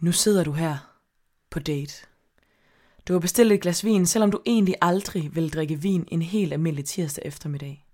[0.00, 0.76] Nu sidder du her
[1.50, 1.94] på date.
[3.08, 6.52] Du har bestilt et glas vin, selvom du egentlig aldrig vil drikke vin en helt
[6.52, 7.86] almindelig tirsdag eftermiddag.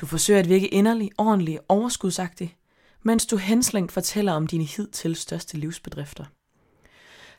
[0.00, 2.56] Du forsøger at virke inderlig, ordentlig, overskudsagtig,
[3.02, 6.24] mens du henslængt fortæller om dine hidtil største livsbedrifter.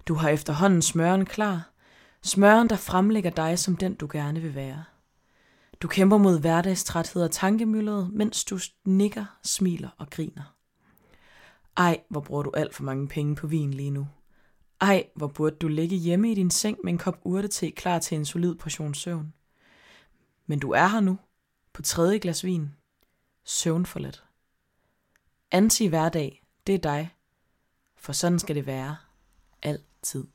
[0.08, 1.72] Du har efterhånden smøren klar,
[2.24, 4.84] smøren der fremlægger dig som den du gerne vil være.
[5.82, 10.59] Du kæmper mod hverdagstræthed og tankemyldret, mens du nikker, smiler og griner.
[11.80, 14.08] Ej, hvor bruger du alt for mange penge på vin lige nu.
[14.82, 18.18] Ej, hvor burde du ligge hjemme i din seng med en kop urtete klar til
[18.18, 19.34] en solid portion søvn.
[20.46, 21.20] Men du er her nu,
[21.74, 22.62] på tredje glas vin.
[22.62, 22.76] Søvn
[23.44, 24.24] Søvnforladt.
[25.52, 27.16] Anti hverdag, det er dig.
[27.98, 28.98] For sådan skal det være.
[29.62, 30.28] Altid.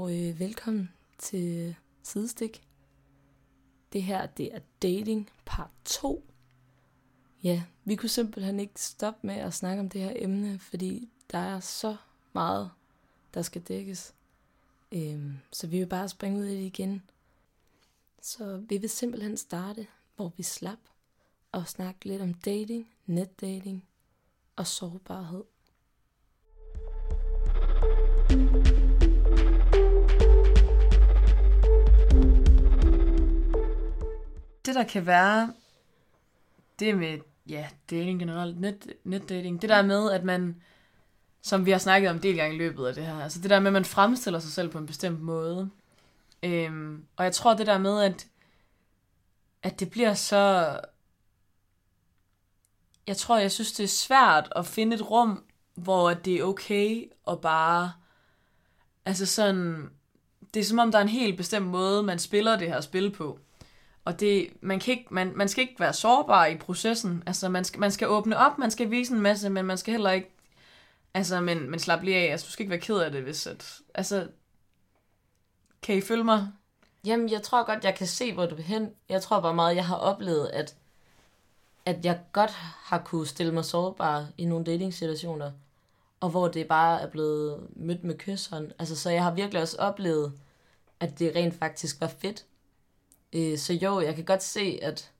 [0.00, 2.62] Og øh, velkommen til Sidestik.
[3.92, 6.24] Det her, det er dating part 2.
[7.42, 11.38] Ja, vi kunne simpelthen ikke stoppe med at snakke om det her emne, fordi der
[11.38, 11.96] er så
[12.32, 12.70] meget,
[13.34, 14.14] der skal dækkes.
[14.92, 17.02] Øhm, så vi vil bare springe ud i det igen.
[18.22, 20.78] Så vi vil simpelthen starte, hvor vi slap,
[21.52, 23.84] og snakke lidt om dating, netdating
[24.56, 25.44] og sårbarhed.
[28.28, 28.69] Det
[34.80, 35.54] der kan være,
[36.78, 40.62] det med, ja, dating generelt, net, netdating, det der med, at man,
[41.42, 43.60] som vi har snakket om del gange i løbet af det her, altså det der
[43.60, 45.70] med, at man fremstiller sig selv på en bestemt måde.
[46.42, 48.26] Øhm, og jeg tror det der med, at,
[49.62, 50.76] at det bliver så,
[53.06, 57.12] jeg tror, jeg synes, det er svært at finde et rum, hvor det er okay
[57.28, 57.92] at bare,
[59.04, 59.90] altså sådan,
[60.54, 63.10] det er som om, der er en helt bestemt måde, man spiller det her spil
[63.10, 63.38] på.
[64.04, 67.22] Og det, man, kan ikke, man, man skal ikke være sårbar i processen.
[67.26, 69.92] Altså, man skal, man skal åbne op, man skal vise en masse, men man skal
[69.92, 70.30] heller ikke...
[71.14, 72.32] Altså, men, men slap lige af.
[72.32, 73.80] Altså, du skal ikke være ked af det, hvis at...
[73.94, 74.28] Altså,
[75.82, 76.48] kan I følge mig?
[77.04, 78.90] Jamen, jeg tror godt, jeg kan se, hvor du vil hen.
[79.08, 80.76] Jeg tror bare meget, jeg har oplevet, at,
[81.86, 82.50] at jeg godt
[82.84, 85.52] har kunne stille mig sårbar i nogle dating-situationer,
[86.20, 88.72] og hvor det bare er blevet mødt med kysshånd.
[88.78, 90.32] Altså, så jeg har virkelig også oplevet,
[91.00, 92.44] at det rent faktisk var fedt.
[93.32, 95.12] Øh, så jo, jeg kan godt se, at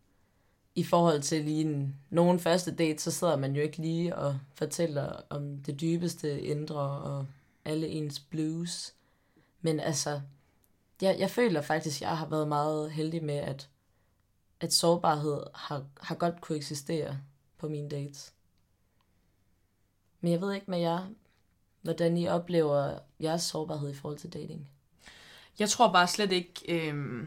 [0.74, 4.38] i forhold til lige en, nogen første date, så sidder man jo ikke lige og
[4.54, 7.26] fortæller om det dybeste indre og
[7.64, 8.94] alle ens blues.
[9.60, 10.20] Men altså,
[11.02, 13.68] jeg, jeg føler faktisk, at jeg har været meget heldig med, at,
[14.60, 17.18] at sårbarhed har, har godt kunne eksistere
[17.58, 18.34] på mine dates.
[20.20, 21.06] Men jeg ved ikke med jer,
[21.82, 24.68] hvordan I oplever jeres sårbarhed i forhold til dating.
[25.58, 26.52] Jeg tror bare slet ikke...
[26.68, 27.26] Øh...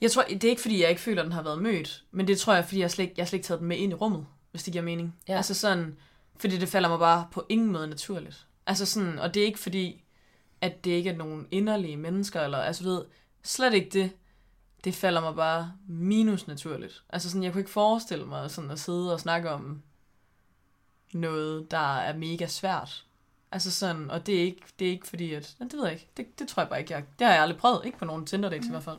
[0.00, 2.28] Jeg tror, det er ikke, fordi jeg ikke føler, at den har været mødt, men
[2.28, 3.94] det tror jeg, fordi jeg slet, ikke, jeg slet ikke taget den med ind i
[3.94, 5.16] rummet, hvis det giver mening.
[5.28, 5.36] Ja.
[5.36, 5.96] Altså sådan,
[6.36, 8.46] fordi det falder mig bare på ingen måde naturligt.
[8.66, 10.04] Altså sådan, og det er ikke fordi,
[10.60, 13.04] at det ikke er nogen inderlige mennesker, eller altså du ved,
[13.42, 14.10] slet ikke det.
[14.84, 17.02] Det falder mig bare minus naturligt.
[17.08, 19.82] Altså sådan, jeg kunne ikke forestille mig sådan at sidde og snakke om
[21.12, 23.04] noget, der er mega svært.
[23.52, 26.08] Altså sådan, og det er ikke, det er ikke fordi, at, det ved jeg ikke,
[26.16, 28.26] det, det tror jeg bare ikke, jeg, det har jeg aldrig prøvet, ikke på nogen
[28.26, 28.70] Tinder dates mm.
[28.70, 28.98] i hvert fald.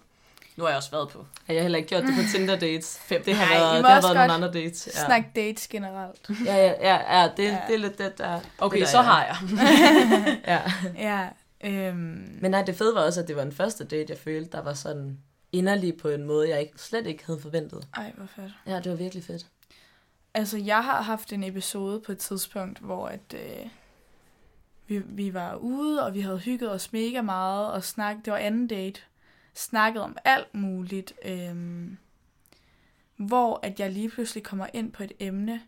[0.57, 1.25] Nu har jeg også været på.
[1.47, 2.99] Jeg har heller ikke gjort det på Tinder dates.
[3.01, 3.23] Fem.
[3.23, 4.87] Det har Ej, været, det har været nogle andre dates.
[4.95, 5.05] Ja.
[5.05, 6.29] Snak dates generelt.
[6.45, 7.59] Ja, ja, ja, ja, det, Ja.
[7.67, 8.39] det er lidt det, der...
[8.59, 9.01] Okay, det der så er.
[9.01, 9.35] har jeg.
[10.47, 10.61] Ja.
[10.97, 11.27] Ja,
[11.63, 14.51] øhm, Men nej, det fede var også, at det var en første date, jeg følte,
[14.51, 15.17] der var sådan
[15.51, 17.87] inderlig på en måde, jeg ikke, slet ikke havde forventet.
[17.97, 18.51] ej, hvor fedt.
[18.67, 19.45] Ja, det var virkelig fedt.
[20.33, 23.67] Altså, jeg har haft en episode på et tidspunkt, hvor at, øh,
[24.87, 28.39] vi, vi var ude, og vi havde hygget os mega meget, og snakket, det var
[28.39, 29.01] anden date,
[29.57, 31.97] snakket om alt muligt, øhm,
[33.15, 35.61] hvor at jeg lige pludselig kommer ind på et emne,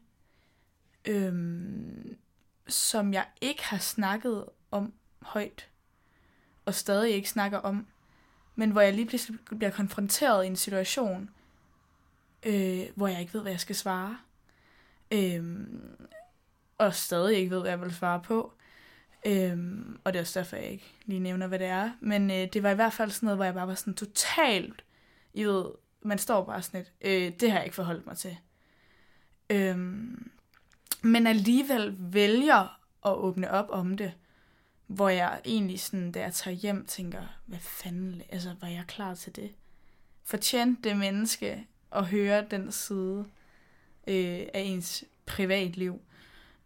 [1.06, 2.18] øhm,
[2.68, 5.70] som jeg ikke har snakket om højt,
[6.66, 7.88] og stadig ikke snakker om,
[8.56, 11.30] men hvor jeg lige pludselig bliver konfronteret i en situation,
[12.46, 14.18] øh, hvor jeg ikke ved, hvad jeg skal svare.
[15.12, 15.68] øh,
[16.78, 18.54] og stadig ikke ved, hvad jeg vil svare på.
[19.26, 21.92] Øhm, og det er også derfor, jeg ikke lige nævner, hvad det er.
[22.00, 24.84] Men øh, det var i hvert fald sådan noget, hvor jeg bare var sådan totalt,
[25.34, 25.66] I ved,
[26.02, 28.38] man står bare sådan lidt, øh, det har jeg ikke forholdt mig til.
[29.50, 30.32] Øhm,
[31.02, 34.14] men alligevel vælger at åbne op om det,
[34.88, 39.16] hvor jeg egentlig sådan, da jeg tager hjem, tænker, hvad fanden, altså, var jeg klar
[39.16, 39.52] til det?
[40.24, 43.26] Fortjente det menneske at høre den side
[44.08, 46.02] øh, af ens privatliv?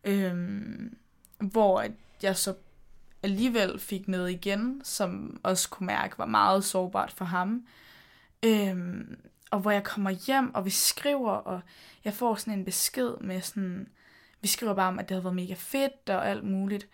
[0.03, 0.97] Øhm,
[1.39, 1.85] hvor
[2.23, 2.55] jeg så
[3.23, 7.67] alligevel fik noget igen, som også kunne mærke var meget sårbart for ham.
[8.45, 9.17] Øhm,
[9.51, 11.61] og hvor jeg kommer hjem, og vi skriver, og
[12.03, 13.87] jeg får sådan en besked med sådan,
[14.41, 16.87] vi skriver bare om, at det havde været mega fedt og alt muligt.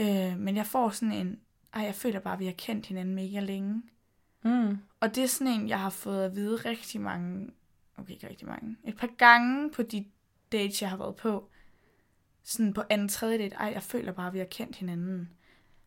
[0.00, 1.40] Øh, men jeg får sådan en,
[1.74, 3.82] ej, jeg føler bare, at vi har kendt hinanden mega længe.
[4.44, 4.78] Mm.
[5.00, 7.50] Og det er sådan en, jeg har fået at vide rigtig mange,
[7.98, 10.04] okay, ikke rigtig mange, et par gange på de
[10.52, 11.50] dates, jeg har været på.
[12.46, 15.28] Sådan på anden, tredje date, ej, jeg føler bare, at vi har kendt hinanden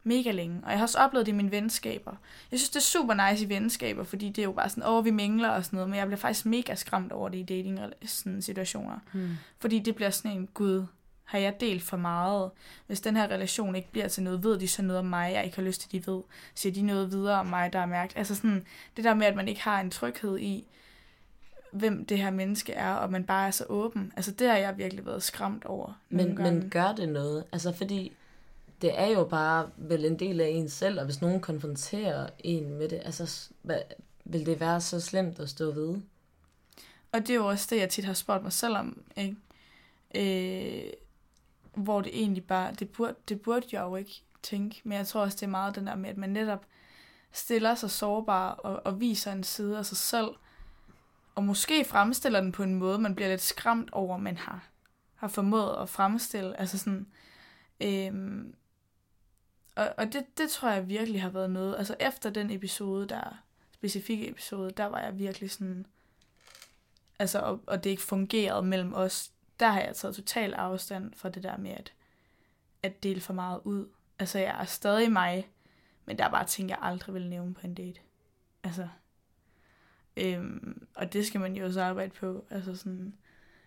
[0.03, 0.61] mega længe.
[0.63, 2.11] Og jeg har også oplevet det i mine venskaber.
[2.51, 5.05] Jeg synes, det er super nice i venskaber, fordi det er jo bare sådan, åh,
[5.05, 7.79] vi mingler og sådan noget, men jeg bliver faktisk mega skræmt over det i dating
[8.05, 8.99] sådan situationer.
[9.13, 9.29] Mm.
[9.59, 10.85] Fordi det bliver sådan en, gud,
[11.23, 12.51] har jeg delt for meget?
[12.87, 15.45] Hvis den her relation ikke bliver til noget, ved de så noget om mig, jeg
[15.45, 16.21] ikke har lyst til, de ved?
[16.55, 18.13] Siger de noget videre om mig, der er mærkt?
[18.17, 18.65] Altså sådan,
[18.97, 20.65] det der med, at man ikke har en tryghed i,
[21.71, 24.13] hvem det her menneske er, og man bare er så åben.
[24.15, 25.99] Altså det har jeg virkelig været skræmt over.
[26.09, 27.43] Men, men gør det noget?
[27.51, 28.13] Altså fordi
[28.81, 32.69] det er jo bare vel en del af en selv, og hvis nogen konfronterer en
[32.69, 33.79] med det, altså hvad,
[34.25, 35.97] vil det være så slemt at stå ved?
[37.11, 39.35] Og det er jo også det, jeg tit har spurgt mig selv om, ikke?
[40.15, 40.91] Øh,
[41.73, 45.21] hvor det egentlig bare, det burde, det burde jeg jo ikke tænke, men jeg tror
[45.21, 46.65] også, det er meget den der med, at man netop
[47.31, 50.27] stiller sig sårbar og, og viser en side af sig selv,
[51.39, 54.69] og måske fremstiller den på en måde, man bliver lidt skræmt over, man har,
[55.15, 56.59] har formået at fremstille.
[56.59, 57.07] Altså sådan,
[57.81, 58.55] øhm,
[59.75, 61.75] og, og det, det tror jeg virkelig har været noget.
[61.77, 65.85] Altså efter den episode, der specifikke episode, der var jeg virkelig sådan,
[67.19, 71.29] altså, og, og det ikke fungerede mellem os, der har jeg taget total afstand fra
[71.29, 71.93] det der med at,
[72.83, 73.89] at dele for meget ud.
[74.19, 75.49] Altså, jeg er stadig mig,
[76.05, 77.99] men der er bare ting, jeg aldrig vil nævne på en date.
[78.63, 78.87] Altså,
[80.19, 82.45] øhm, og det skal man jo også arbejde på.
[82.49, 83.13] Altså sådan,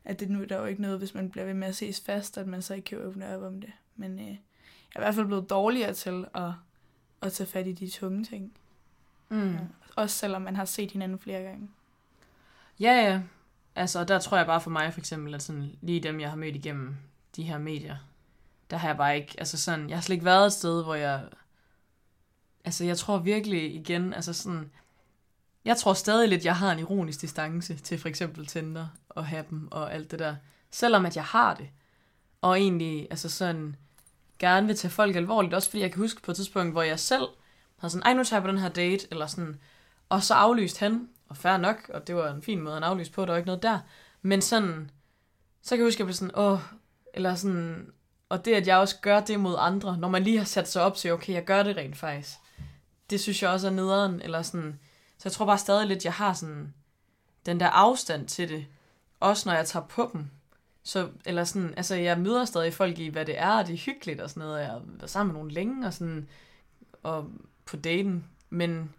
[0.04, 2.00] at det nu der er jo ikke noget, hvis man bliver ved med at ses
[2.00, 3.72] fast, at man så ikke kan åbne op om det.
[3.96, 4.36] Men øh, jeg
[4.94, 6.50] er i hvert fald blevet dårligere til at,
[7.22, 8.52] at tage fat i de tunge ting.
[9.28, 9.52] Mm.
[9.52, 9.58] Ja.
[9.96, 11.70] Også selvom man har set hinanden flere gange.
[12.80, 13.22] Ja, ja.
[13.74, 16.36] Altså, der tror jeg bare for mig for eksempel, at sådan, lige dem, jeg har
[16.36, 16.96] mødt igennem
[17.36, 17.96] de her medier,
[18.70, 20.94] der har jeg bare ikke, altså sådan, jeg har slet ikke været et sted, hvor
[20.94, 21.28] jeg,
[22.64, 24.70] altså jeg tror virkelig igen, altså sådan,
[25.64, 29.68] jeg tror stadig lidt, jeg har en ironisk distance til for eksempel Tinder og Happen
[29.70, 30.36] og alt det der,
[30.70, 31.68] selvom at jeg har det,
[32.40, 33.76] og egentlig, altså sådan,
[34.38, 36.98] gerne vil tage folk alvorligt, også fordi jeg kan huske på et tidspunkt, hvor jeg
[36.98, 37.26] selv
[37.76, 39.60] havde sådan, ej, nu tager jeg på den her date, eller sådan,
[40.08, 43.12] og så aflyst han, og fair nok, og det var en fin måde at aflyse
[43.12, 43.78] på, der var ikke noget der.
[44.22, 44.90] Men sådan,
[45.62, 46.58] så kan jeg huske, at jeg blev sådan, åh,
[47.14, 47.92] eller sådan,
[48.28, 50.82] og det, at jeg også gør det mod andre, når man lige har sat sig
[50.82, 52.30] op til, okay, jeg gør det rent faktisk.
[53.10, 54.80] Det synes jeg også er nederen, eller sådan,
[55.22, 56.74] så jeg tror bare stadig lidt, jeg har sådan,
[57.46, 58.66] den der afstand til det,
[59.20, 60.30] også når jeg tager på dem.
[60.82, 63.78] Så, eller sådan, altså jeg møder stadig folk i, hvad det er, og det er
[63.78, 66.28] hyggeligt og sådan noget, og jeg har været sammen med nogen længe, og sådan,
[67.02, 67.30] og
[67.64, 68.94] på daten, men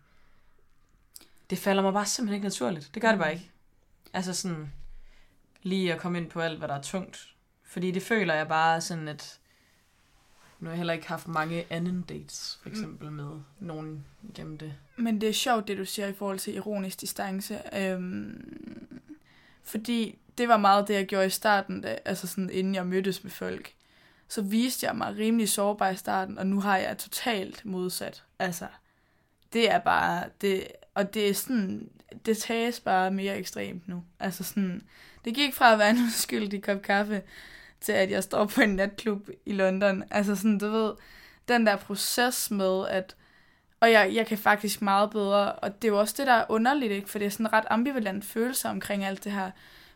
[1.49, 2.91] det falder mig bare simpelthen ikke naturligt.
[2.93, 3.51] Det gør det bare ikke.
[4.13, 4.73] Altså sådan,
[5.63, 7.35] lige at komme ind på alt, hvad der er tungt.
[7.63, 9.39] Fordi det føler jeg bare sådan, at
[10.59, 14.73] nu har jeg heller ikke haft mange anden dates, for eksempel med nogen igennem det.
[14.95, 17.77] Men det er sjovt, det du siger i forhold til ironisk distance.
[17.77, 19.01] Øhm,
[19.63, 23.23] fordi det var meget det, jeg gjorde i starten, da, altså sådan inden jeg mødtes
[23.23, 23.73] med folk.
[24.27, 28.23] Så viste jeg mig rimelig sårbar i starten, og nu har jeg totalt modsat.
[28.39, 28.67] Altså,
[29.53, 31.89] det er bare, det, og det er sådan,
[32.25, 34.03] det tages bare mere ekstremt nu.
[34.19, 34.81] Altså sådan,
[35.25, 37.21] det gik fra at være en uskyldig kop kaffe,
[37.81, 40.03] til at jeg står på en natklub i London.
[40.11, 40.93] Altså sådan, du ved,
[41.47, 43.15] den der proces med, at
[43.83, 46.45] og jeg, jeg kan faktisk meget bedre, og det er jo også det, der er
[46.49, 47.09] underligt, ikke?
[47.09, 49.51] for det er sådan en ret ambivalent følelse omkring alt det her,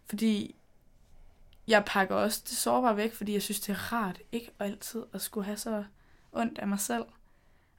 [0.05, 0.55] fordi
[1.67, 5.21] jeg pakker også det sårbare væk, fordi jeg synes, det er rart ikke altid at
[5.21, 5.83] skulle have så
[6.31, 7.05] ondt af mig selv.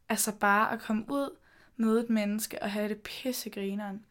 [0.09, 1.37] Altså bare at komme ud,
[1.77, 4.05] møde et menneske og have det pissegrineren.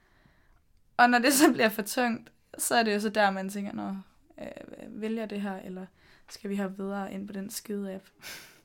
[0.97, 3.73] Og når det så bliver for tungt, så er det jo så der, man tænker,
[3.73, 4.01] når
[4.41, 5.85] øh, vælger det her, eller
[6.29, 8.05] skal vi have videre ind på den skide app?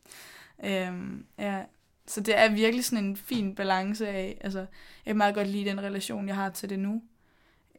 [0.71, 1.65] øhm, ja,
[2.07, 4.67] så det er virkelig sådan en fin balance af, altså, jeg
[5.07, 7.03] kan meget godt lide den relation, jeg har til det nu.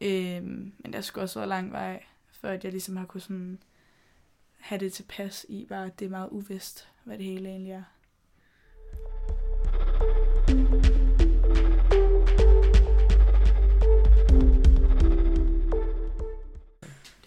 [0.02, 3.58] Øhm, men der skulle også være lang vej, før at jeg ligesom har kunne sådan
[4.58, 7.82] have det tilpas i, bare at det er meget uvist, hvad det hele egentlig er.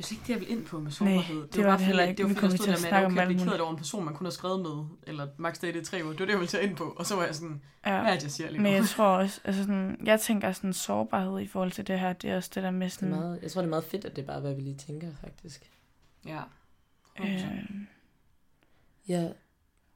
[0.09, 1.47] Det er slet ikke det, jeg ville ind på med sårbarhed.
[1.47, 2.17] det var bare det heller ikke.
[2.17, 3.61] Det var fordi, til stod at der med, at okay, jeg blev ked af det
[3.61, 6.11] over en person, man kun har skrevet med, eller max date i tre uger.
[6.11, 6.83] Det var det, jeg ville tage ind på.
[6.97, 8.01] Og så var jeg sådan, Ja.
[8.01, 10.73] hvad er det, jeg siger lige Men jeg tror også, altså sådan, jeg tænker sådan
[10.73, 13.09] sårbarhed i forhold til det her, det er også det der med Det er sådan,
[13.09, 15.07] meget, jeg tror, det er meget fedt, at det er bare, hvad vi lige tænker,
[15.21, 15.61] faktisk.
[16.25, 16.39] Ja.
[17.21, 17.41] øh,
[19.07, 19.27] Ja,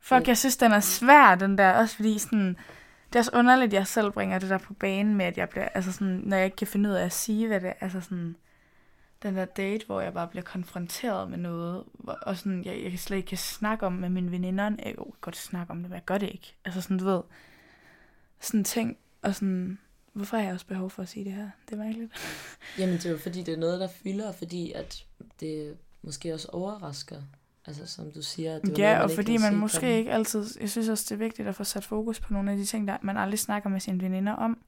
[0.01, 2.57] fuck, jeg synes, den er svær, den der, også fordi sådan,
[3.07, 5.49] det er også underligt, at jeg selv bringer det der på banen med, at jeg
[5.49, 7.73] bliver, altså sådan, når jeg ikke kan finde ud af at sige, hvad det er,
[7.79, 8.35] altså sådan,
[9.23, 11.83] den der date, hvor jeg bare bliver konfronteret med noget,
[12.21, 15.37] og sådan, jeg, jeg slet ikke kan snakke om med mine veninder, jeg kan godt
[15.37, 16.55] snakke om det, men jeg gør det ikke.
[16.65, 17.21] Altså sådan, du ved,
[18.39, 19.79] sådan ting, og sådan,
[20.13, 21.49] hvorfor har jeg også behov for at sige det her?
[21.69, 22.11] Det er mærkeligt.
[22.79, 25.05] Jamen, det er jo fordi, det er noget, der fylder, fordi at
[25.39, 27.21] det måske også overrasker.
[27.65, 30.45] Altså, som du siger, at det noget, Ja, man og fordi man måske ikke altid...
[30.61, 32.87] Jeg synes også, det er vigtigt at få sat fokus på nogle af de ting,
[32.87, 34.63] der man aldrig snakker med sine veninder om.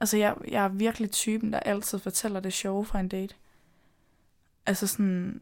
[0.00, 3.34] Altså, jeg, jeg er virkelig typen, der altid fortæller det sjove fra en date.
[4.66, 5.40] Altså sådan...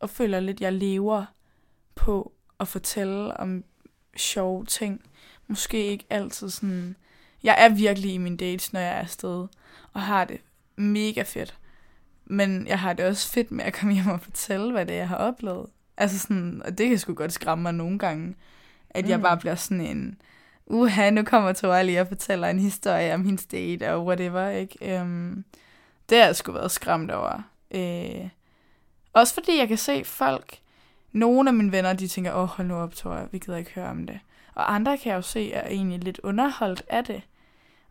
[0.00, 1.24] Og føler lidt, jeg lever
[1.94, 3.64] på at fortælle om
[4.16, 5.00] sjove ting.
[5.46, 6.96] Måske ikke altid sådan...
[7.42, 9.46] Jeg er virkelig i min dates, når jeg er afsted.
[9.92, 10.40] Og har det
[10.76, 11.58] mega fedt.
[12.24, 14.98] Men jeg har det også fedt med at komme hjem og fortælle, hvad det er,
[14.98, 15.66] jeg har oplevet.
[15.96, 18.34] Altså sådan, og det kan sgu godt skræmme mig nogle gange,
[18.90, 19.10] at mm.
[19.10, 20.20] jeg bare bliver sådan en,
[20.66, 25.00] uha, nu kommer Tora lige og fortæller en historie om hendes date og whatever, ikke?
[25.00, 25.44] Um,
[26.08, 27.42] det har jeg sgu været skræmt over.
[27.74, 28.28] Øh,
[29.12, 30.58] også fordi jeg kan se folk,
[31.12, 33.56] nogle af mine venner, de tænker, åh, oh, hold nu op, tror jeg, vi gider
[33.56, 34.20] ikke høre om det.
[34.54, 37.22] Og andre kan jeg jo se, er egentlig lidt underholdt af det,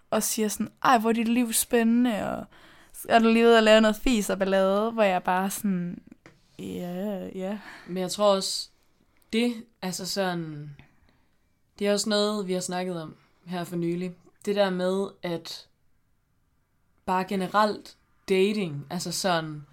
[0.10, 2.46] og siger sådan, ej, hvor er dit liv spændende, og
[3.10, 6.02] er du lige ved at lave noget fis og ballade, hvor jeg bare sådan,
[6.60, 7.60] ja, ja.
[7.88, 8.70] Men jeg tror også,
[9.34, 10.76] det, altså sådan,
[11.80, 14.16] det er også noget, vi har snakket om her for nylig.
[14.46, 15.68] Det der med, at
[17.06, 17.98] bare generelt
[18.30, 19.66] dating, altså sådan,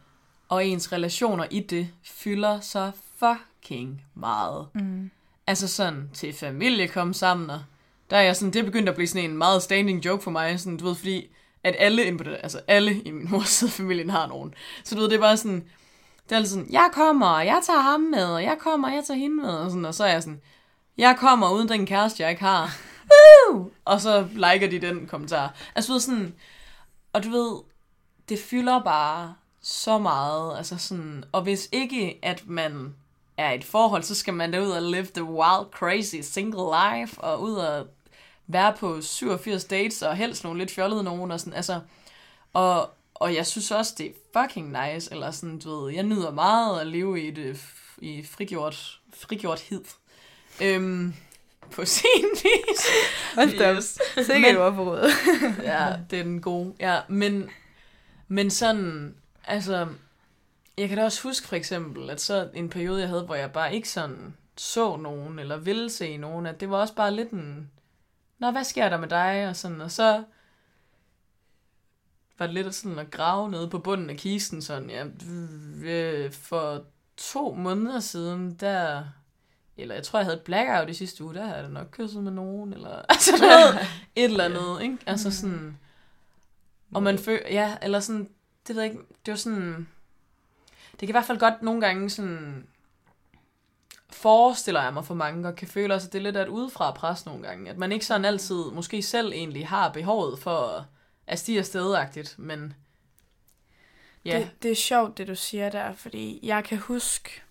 [0.48, 4.66] og ens relationer i det, fylder så fucking meget.
[4.74, 5.10] Mm.
[5.46, 7.60] Altså sådan, til familie kom sammen, og
[8.10, 10.30] der er jeg sådan, det er begyndt at blive sådan en meget standing joke for
[10.30, 11.26] mig, sådan, du ved, fordi
[11.64, 14.54] at alle inde på det, altså alle i min mors side familien har nogen.
[14.84, 15.64] Så du ved, det er bare sådan,
[16.24, 18.94] det er altid sådan, jeg kommer, og jeg tager ham med, og jeg kommer, og
[18.94, 20.40] jeg tager hende med, og, sådan, og så er jeg sådan,
[20.98, 22.76] jeg kommer uden den kæreste, jeg ikke har.
[23.10, 23.70] Woo!
[23.84, 25.54] Og så liker de den kommentar.
[25.74, 26.34] Altså du ved sådan,
[27.12, 27.60] og du ved,
[28.28, 32.94] det fylder bare så meget, altså sådan, og hvis ikke, at man
[33.36, 36.60] er i et forhold, så skal man da ud og live the wild, crazy single
[36.98, 37.86] life, og ud og
[38.46, 41.80] være på 87 dates, og helst nogle lidt fjollede nogen, og sådan, altså,
[42.52, 44.10] og, og jeg synes også, det er
[44.42, 48.24] fucking nice, eller sådan, du ved, jeg nyder meget at leve i det f- i
[48.30, 49.80] frigjort, frigjort hid.
[50.62, 51.14] Øhm,
[51.70, 52.86] på sin vis.
[53.34, 53.74] Hold da.
[53.74, 53.98] Yes.
[54.14, 54.96] Sikkert Men- ord på
[55.62, 56.74] ja, det er den gode.
[56.80, 57.50] Ja, men,
[58.28, 59.14] men sådan,
[59.48, 59.88] altså,
[60.78, 63.52] jeg kan da også huske for eksempel, at så en periode, jeg havde, hvor jeg
[63.52, 67.30] bare ikke sådan så nogen, eller ville se nogen, at det var også bare lidt
[67.30, 67.70] en,
[68.38, 69.48] Nå, hvad sker der med dig?
[69.48, 70.24] Og, sådan, og så
[72.38, 75.04] var det lidt sådan at grave nede på bunden af kisten, sådan, ja,
[75.82, 76.84] øh, for
[77.16, 79.04] to måneder siden, der,
[79.76, 82.22] eller jeg tror, jeg havde et blackout i sidste uge, der havde jeg nok kysset
[82.22, 83.80] med nogen, eller, altså, ved,
[84.16, 84.98] et eller andet, ikke?
[85.06, 85.78] Altså sådan,
[86.94, 88.28] og man føler, ja, eller sådan,
[88.68, 89.88] det ved jeg ikke, det var sådan,
[90.90, 92.66] det kan i hvert fald godt nogle gange sådan,
[94.10, 96.48] forestiller jeg mig for mange, og kan føle også, at det er lidt af et
[96.48, 97.70] udefra pres nogle gange.
[97.70, 100.86] At man ikke sådan altid, måske selv egentlig har behovet for
[101.26, 102.74] at stige afstedagtigt, men
[104.24, 107.42] ja, Det, det er sjovt, det du siger der, fordi jeg kan huske,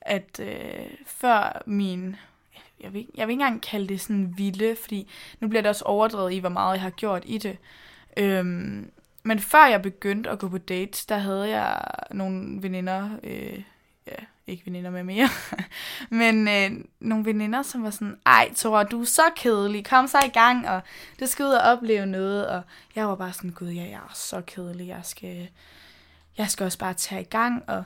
[0.00, 2.16] at øh, før min...
[2.80, 5.10] Jeg vil, jeg vil ikke engang kalde det sådan vilde, fordi
[5.40, 7.58] nu bliver det også overdrevet i, hvor meget jeg har gjort i det.
[8.16, 8.90] Øhm,
[9.22, 13.62] men før jeg begyndte at gå på dates, der havde jeg nogle veninder, øh,
[14.06, 15.28] ja, ikke veninder med mere,
[16.20, 20.18] men øh, nogle veninder, som var sådan, ej Tora, du er så kedelig, kom så
[20.26, 20.80] i gang, og
[21.20, 22.62] du skal ud og opleve noget, og
[22.94, 25.48] jeg var bare sådan, gud, ja, jeg er så kedelig, jeg skal,
[26.38, 27.84] jeg skal også bare tage i gang, og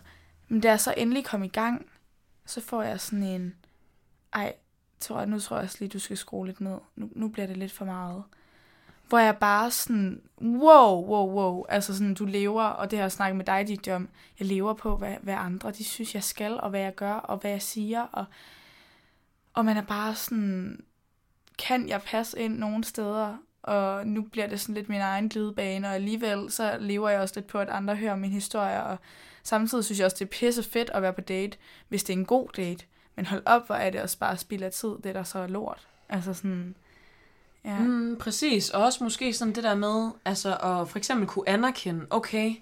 [0.49, 1.87] men da jeg så endelig kom i gang,
[2.47, 3.55] så får jeg sådan en,
[4.33, 4.55] ej,
[5.01, 7.57] Tora, nu tror jeg også lige, du skal skrue lidt ned, nu, nu bliver det
[7.57, 8.23] lidt for meget.
[9.09, 13.13] Hvor jeg bare sådan, wow, wow, wow, altså sådan, du lever, og det har jeg
[13.13, 14.09] snakket med dig, dit om,
[14.39, 17.39] jeg lever på, hvad, hvad andre, de synes, jeg skal, og hvad jeg gør, og
[17.39, 18.25] hvad jeg siger, og,
[19.55, 20.85] og man er bare sådan,
[21.59, 25.89] kan jeg passe ind nogle steder, og nu bliver det sådan lidt min egen glidebane,
[25.89, 28.99] og alligevel så lever jeg også lidt på, at andre hører min historie, og
[29.43, 31.59] samtidig synes jeg også, det er pisse fedt at være på date,
[31.89, 32.85] hvis det er en god date,
[33.17, 35.47] men hold op, hvor er det også bare spild af tid, det der så er
[35.47, 35.89] lort.
[36.09, 36.77] Altså sådan,
[37.67, 37.79] ja.
[37.79, 42.07] Mm, præcis, og også måske sådan det der med, altså at for eksempel kunne anerkende,
[42.11, 42.55] okay,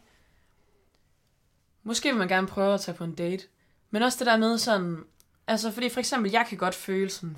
[1.83, 3.45] måske vil man gerne prøve at tage på en date.
[3.91, 5.05] Men også det der med sådan,
[5.47, 7.37] altså fordi for eksempel, jeg kan godt føle sådan,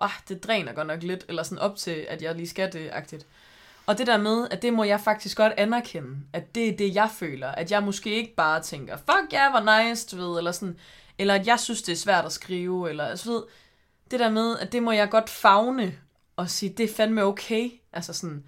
[0.00, 3.26] ah, det dræner godt nok lidt, eller sådan op til, at jeg lige skal det-agtigt.
[3.86, 6.94] Og det der med, at det må jeg faktisk godt anerkende, at det er det,
[6.94, 7.48] jeg føler.
[7.48, 10.76] At jeg måske ikke bare tænker, fuck ja, yeah, hvor nice, du ved, eller sådan,
[11.18, 13.42] eller at jeg synes, det er svært at skrive, eller altså, ved,
[14.10, 15.94] det der med, at det må jeg godt fagne,
[16.36, 18.44] og sige, det er fandme okay, altså sådan,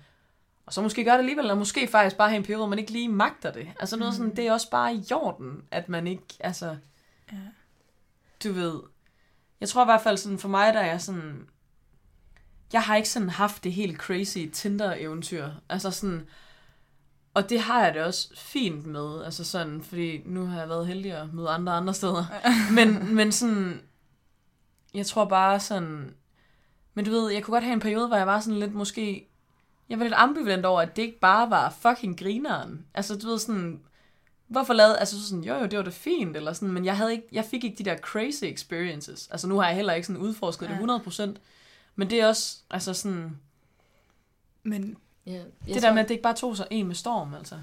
[0.66, 2.78] og så måske gøre det alligevel, eller måske faktisk bare have en periode, hvor man
[2.78, 3.68] ikke lige magter det.
[3.80, 4.16] Altså noget mm.
[4.16, 6.76] sådan, det er også bare i orden, at man ikke, altså,
[7.32, 7.36] Ja.
[8.44, 8.80] du ved,
[9.60, 11.48] jeg tror i hvert fald sådan, for mig, der er sådan,
[12.72, 15.48] jeg har ikke sådan haft det helt crazy Tinder-eventyr.
[15.68, 16.26] Altså sådan,
[17.34, 20.86] og det har jeg det også fint med, altså sådan, fordi nu har jeg været
[20.86, 22.24] heldig at møde andre andre steder.
[22.74, 23.82] Men, men sådan,
[24.94, 26.14] jeg tror bare sådan,
[26.94, 29.28] men du ved, jeg kunne godt have en periode, hvor jeg var sådan lidt måske,
[29.88, 32.86] jeg var lidt ambivalent over, at det ikke bare var fucking grineren.
[32.94, 33.80] Altså du ved sådan,
[34.46, 37.12] hvorfor lavede, altså sådan, jo jo, det var det fint, eller sådan, men jeg, havde
[37.12, 39.28] ikke, jeg fik ikke de der crazy experiences.
[39.30, 40.94] Altså nu har jeg heller ikke sådan udforsket Ja.
[40.94, 41.36] det 100%,
[41.96, 43.38] men det er også, altså sådan,
[44.62, 44.96] Men
[45.26, 47.58] Ja, jeg det der med, at det ikke bare tog sig en med storm, altså.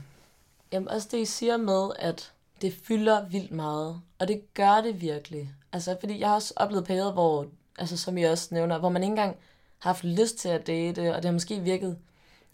[0.71, 4.01] Jamen også det, I siger med, at det fylder vildt meget.
[4.19, 5.53] Og det gør det virkelig.
[5.71, 7.45] Altså, fordi jeg har også oplevet perioder, hvor,
[7.81, 9.37] altså som I også nævner, hvor man ikke engang
[9.79, 11.97] har haft lyst til at date, og det har måske virket,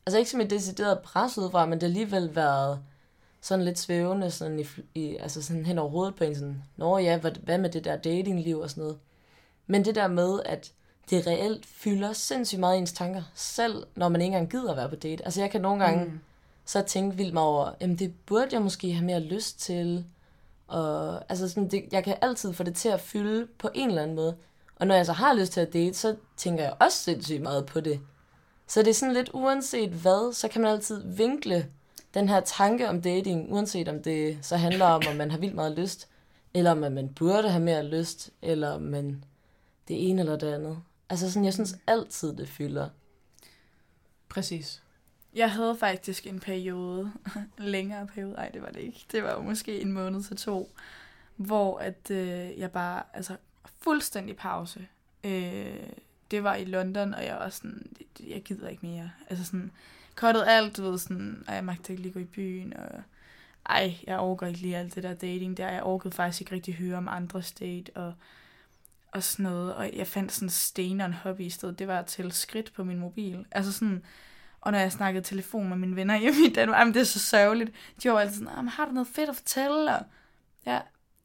[0.06, 2.80] altså ikke som et decideret pres udefra, men det har alligevel været
[3.42, 4.66] sådan lidt svævende, sådan, i,
[4.96, 7.86] i, altså sådan hen over hovedet på en, sådan, Nå ja, hvad, hvad med det
[7.86, 8.98] der datingliv og sådan noget.
[9.68, 10.72] Men det der med, at
[11.10, 14.78] det reelt fylder sindssygt meget i ens tanker, selv når man ikke engang gider at
[14.78, 15.26] være på date.
[15.26, 16.20] Altså jeg kan nogle gange mm.
[16.66, 20.06] så tænke vildt mig over, jamen det burde jeg måske have mere lyst til.
[20.68, 24.02] Og altså sådan, det, jeg kan altid få det til at fylde på en eller
[24.02, 24.36] anden måde.
[24.80, 27.66] Og når jeg så har lyst til at date, så tænker jeg også sindssygt meget
[27.66, 28.00] på det.
[28.68, 31.72] Så det er sådan lidt uanset hvad, så kan man altid vinkle
[32.14, 35.56] den her tanke om dating, uanset om det så handler om, om man har vildt
[35.56, 36.10] meget lyst,
[36.54, 39.24] eller om at man burde have mere lyst, eller om man
[39.88, 40.80] det ene eller det andet.
[41.10, 42.90] Altså sådan, jeg synes altid, det fylder.
[44.30, 44.84] Præcis.
[45.36, 47.12] jeg havde faktisk en periode,
[47.58, 50.72] længere periode, nej det var det ikke, det var jo måske en måned til to,
[51.36, 53.36] hvor at øh, jeg bare, altså
[53.82, 54.88] fuldstændig pause.
[55.24, 55.90] Øh,
[56.32, 57.96] det var i London, og jeg var sådan,
[58.28, 59.12] jeg gider ikke mere.
[59.30, 59.72] Altså sådan,
[60.16, 63.02] kottet alt, du ved sådan, og jeg magte ikke lige gå i byen, og
[63.70, 65.70] ej, jeg overgår ikke lige alt det der dating der.
[65.70, 68.14] Jeg orkede faktisk ikke rigtig høre om andres date, og,
[69.12, 69.76] og sådan noget.
[69.76, 71.80] Og jeg fandt sådan sten og en hobby i stedet.
[71.80, 73.46] Det var til skridt på min mobil.
[73.52, 74.04] Altså sådan,
[74.62, 77.20] og når jeg snakkede telefon med mine venner hjemme i Danmark, jamen det er så
[77.20, 77.72] sørgeligt.
[78.04, 79.96] De var altid sådan, har du noget fedt at fortælle?
[79.96, 80.06] Og
[80.66, 80.80] ja,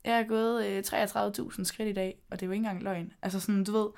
[0.04, 3.12] jeg har gået øh, 33.000 skridt i dag, og det er jo ikke engang løgn.
[3.22, 3.88] Altså sådan, du ved,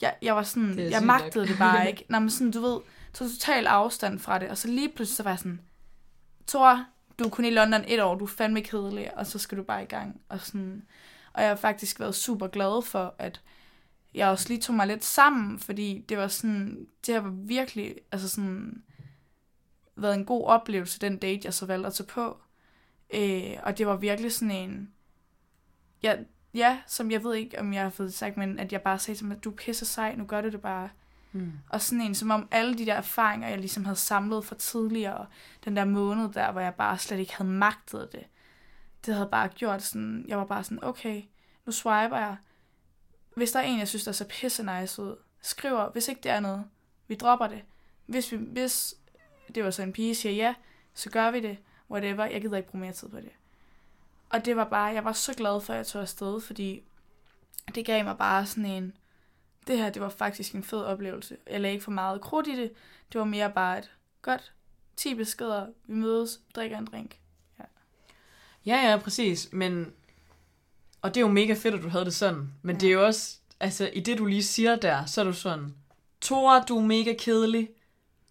[0.00, 2.04] jeg, jeg var sådan, jeg sygt magtede det bare ikke.
[2.08, 2.80] Nå, men sådan, du ved,
[3.14, 5.60] tog total afstand fra det, og så lige pludselig så var jeg sådan,
[6.46, 6.84] Tor,
[7.18, 9.62] du er kun i London et år, du er fandme kedelig, og så skal du
[9.62, 10.20] bare i gang.
[10.28, 10.82] Og, sådan,
[11.32, 13.40] og jeg har faktisk været super glad for, at
[14.14, 18.28] jeg også lige tog mig lidt sammen, fordi det var sådan, det har virkelig, altså
[18.28, 18.82] sådan,
[19.96, 22.38] været en god oplevelse, den date, jeg så valgte at tage på.
[23.14, 24.90] Øh, og det var virkelig sådan en,
[26.02, 26.16] ja,
[26.54, 29.18] ja, som jeg ved ikke, om jeg har fået sagt, men at jeg bare sagde
[29.18, 30.88] til mig, at du er pisse sej, nu gør du det bare.
[31.32, 31.52] Mm.
[31.68, 35.16] Og sådan en, som om alle de der erfaringer, jeg ligesom havde samlet fra tidligere,
[35.16, 35.26] og
[35.64, 38.26] den der måned der, hvor jeg bare slet ikke havde magtet det,
[39.06, 41.22] det havde bare gjort sådan, jeg var bare sådan, okay,
[41.66, 42.36] nu swiper jeg.
[43.36, 46.30] Hvis der er en, jeg synes, der ser pisse nice ud, skriver, hvis ikke det
[46.30, 46.64] er noget,
[47.08, 47.62] vi dropper det.
[48.06, 48.94] Hvis, vi, hvis
[49.54, 50.54] det var så en pige, siger ja,
[50.94, 51.58] så gør vi det,
[51.90, 53.32] whatever, jeg gider ikke bruge mere tid på det.
[54.30, 56.82] Og det var bare, jeg var så glad for, at jeg tog afsted, fordi
[57.74, 58.92] det gav mig bare sådan en,
[59.66, 61.36] det her, det var faktisk en fed oplevelse.
[61.50, 62.72] Jeg lagde ikke for meget krudt i det.
[63.12, 63.90] Det var mere bare et
[64.22, 64.52] godt
[64.96, 65.66] 10 beskeder.
[65.86, 67.16] Vi mødes, drikker en drink.
[68.66, 69.48] Ja, ja, præcis.
[69.52, 69.92] Men,
[71.02, 72.52] og det er jo mega fedt, at du havde det sådan.
[72.62, 72.80] Men ja.
[72.80, 75.74] det er jo også, altså i det du lige siger der, så er du sådan,
[76.20, 77.68] Tora, du er mega kedelig.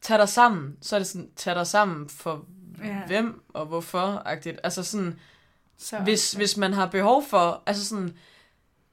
[0.01, 0.77] Tag dig sammen.
[0.81, 2.45] Så er det sådan, tag dig sammen for
[2.79, 2.87] Ja.
[2.87, 3.05] ja.
[3.07, 4.59] hvem og hvorfor, agtigt.
[4.63, 5.19] Altså sådan,
[5.79, 8.17] Så, hvis, hvis man har behov for, altså sådan,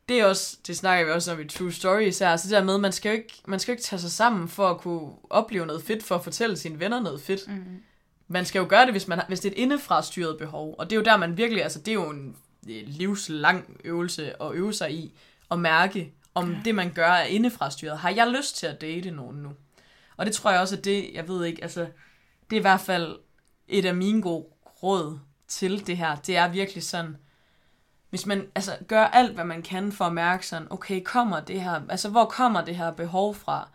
[0.08, 2.64] det er også, det snakker vi også om i True Stories her, altså det der
[2.64, 5.10] med, man skal jo ikke, man skal jo ikke tage sig sammen for at kunne
[5.30, 7.48] opleve noget fedt, for at fortælle sine venner noget fedt.
[7.48, 7.64] Mm.
[8.28, 10.74] Man skal jo gøre det, hvis, man hvis det er et indefra styret behov.
[10.78, 12.36] Og det er jo der, man virkelig, altså det er jo en
[12.86, 15.18] livslang øvelse at øve sig i,
[15.50, 16.58] at mærke, om Ja.
[16.64, 17.98] det, man gør, er indefra styret.
[17.98, 19.50] Har jeg lyst til at date nogen nu?
[20.16, 21.80] Og det tror jeg også, at det, jeg ved ikke, altså,
[22.50, 23.16] det er i hvert fald
[23.68, 24.44] et af mine gode
[24.82, 26.16] råd til det her.
[26.16, 27.16] Det er virkelig sådan,
[28.10, 31.60] hvis man altså, gør alt, hvad man kan for at mærke sådan, okay, kommer det
[31.60, 33.68] her, altså hvor kommer det her behov fra?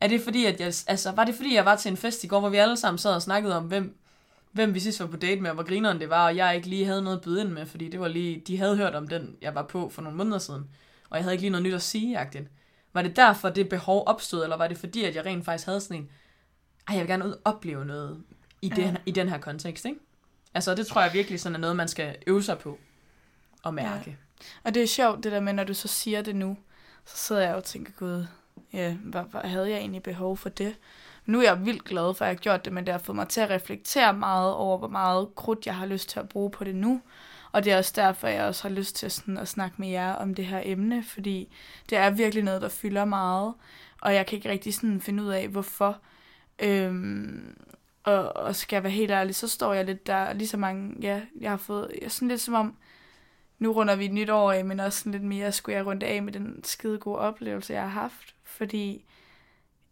[0.00, 2.26] Er det fordi, at jeg, altså, var det fordi, jeg var til en fest i
[2.26, 3.98] går, hvor vi alle sammen sad og snakkede om, hvem,
[4.52, 6.68] hvem vi sidst var på date med, og hvor grineren det var, og jeg ikke
[6.68, 9.08] lige havde noget at byde ind med, fordi det var lige, de havde hørt om
[9.08, 10.70] den, jeg var på for nogle måneder siden,
[11.10, 12.48] og jeg havde ikke lige noget nyt at sige, agtigt.
[12.92, 15.80] Var det derfor, det behov opstod, eller var det fordi, at jeg rent faktisk havde
[15.80, 16.08] sådan en,
[16.88, 18.22] ej, jeg vil gerne ud og opleve noget
[18.62, 18.94] i, den, Ja.
[19.06, 20.00] i den her kontekst, ikke?
[20.54, 22.78] Altså, det tror jeg virkelig sådan er noget, man skal øve sig på
[23.66, 24.10] at mærke.
[24.10, 24.46] Ja.
[24.64, 26.56] Og det er sjovt, det der med, når du så siger det nu,
[27.04, 28.26] så sidder jeg og tænker, gud,
[28.72, 30.76] ja, hvad, hvad havde jeg egentlig behov for det?
[31.26, 33.16] Nu er jeg vildt glad for, at jeg har gjort det, men det har fået
[33.16, 36.50] mig til at reflektere meget over, hvor meget krudt jeg har lyst til at bruge
[36.50, 37.02] på det nu.
[37.52, 40.12] Og det er også derfor, jeg også har lyst til sådan at snakke med jer
[40.12, 41.54] om det her emne, fordi
[41.90, 43.54] det er virkelig noget, der fylder meget,
[44.00, 45.98] og jeg kan ikke rigtig sådan finde ud af, hvorfor.
[46.58, 47.56] Øhm,
[48.04, 50.96] og, og skal jeg være helt ærlig, så står jeg lidt der, lige så mange,
[51.00, 52.76] ja, jeg har fået, jeg er sådan lidt som om,
[53.58, 56.06] nu runder vi et nyt år af, men også sådan lidt mere skulle jeg runde
[56.06, 58.34] af med den skide gode oplevelse, jeg har haft.
[58.44, 59.04] Fordi,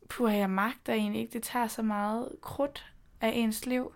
[0.09, 1.33] puha, jeg magter egentlig ikke.
[1.33, 2.87] Det tager så meget krudt
[3.21, 3.93] af ens liv.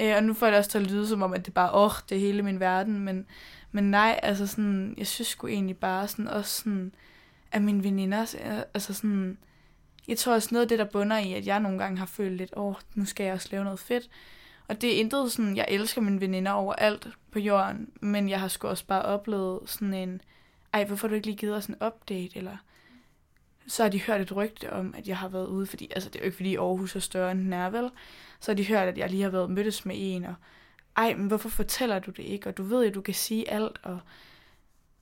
[0.00, 1.72] Øh, og nu får jeg det også til at lyde som om, at det bare,
[1.72, 3.00] åh, oh, det er hele min verden.
[3.00, 3.26] Men,
[3.72, 6.94] men nej, altså sådan, jeg synes sgu egentlig bare sådan, også sådan,
[7.52, 8.34] at mine veninder,
[8.74, 9.38] altså sådan,
[10.08, 12.36] jeg tror også noget af det, der bunder i, at jeg nogle gange har følt
[12.36, 14.08] lidt, åh, oh, nu skal jeg også lave noget fedt.
[14.68, 18.48] Og det er intet sådan, jeg elsker mine veninder overalt på jorden, men jeg har
[18.48, 20.20] sgu også bare oplevet sådan en,
[20.72, 22.56] ej, hvorfor har du ikke lige givet os en update, eller
[23.66, 26.16] så har de hørt et rygte om, at jeg har været ude, fordi, altså det
[26.16, 27.90] er jo ikke fordi Aarhus er større end den er, vel?
[28.40, 30.34] Så har de hørt, at jeg lige har været mødtes med en, og
[30.96, 32.48] ej, men hvorfor fortæller du det ikke?
[32.48, 33.98] Og du ved jo, du kan sige alt, og,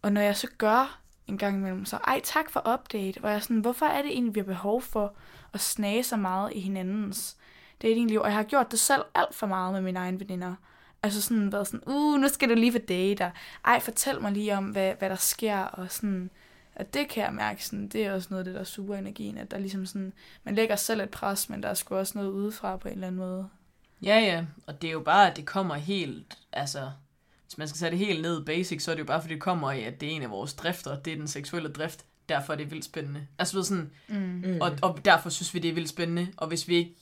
[0.02, 0.99] og når jeg så gør
[1.30, 4.34] en gang imellem, så ej, tak for update, Hvor jeg sådan, hvorfor er det egentlig,
[4.34, 5.14] vi har behov for
[5.52, 7.36] at snage så meget i hinandens
[7.82, 8.20] datingliv?
[8.20, 10.54] Og jeg har gjort det selv alt for meget med mine egne veninder.
[11.02, 13.30] Altså sådan været sådan, uh, nu skal du lige på date, og
[13.64, 16.30] ej, fortæl mig lige om, hvad, hvad der sker, og sådan,
[16.74, 19.38] at det kan jeg mærke, sådan, det er også noget af det, der suger energien,
[19.38, 20.12] at der ligesom sådan,
[20.44, 23.06] man lægger selv et pres, men der er sgu også noget udefra på en eller
[23.06, 23.48] anden måde.
[24.02, 26.90] Ja, ja, og det er jo bare, at det kommer helt, altså,
[27.50, 29.42] hvis man skal sætte det helt ned basic, så er det jo bare, fordi det
[29.42, 32.52] kommer i, at det er en af vores drifter, det er den seksuelle drift, derfor
[32.52, 33.26] er det vildt spændende.
[33.38, 34.58] Altså, ved sådan, Mm.
[34.60, 36.94] Og, og derfor synes vi, det er vildt spændende, og hvis vi ikke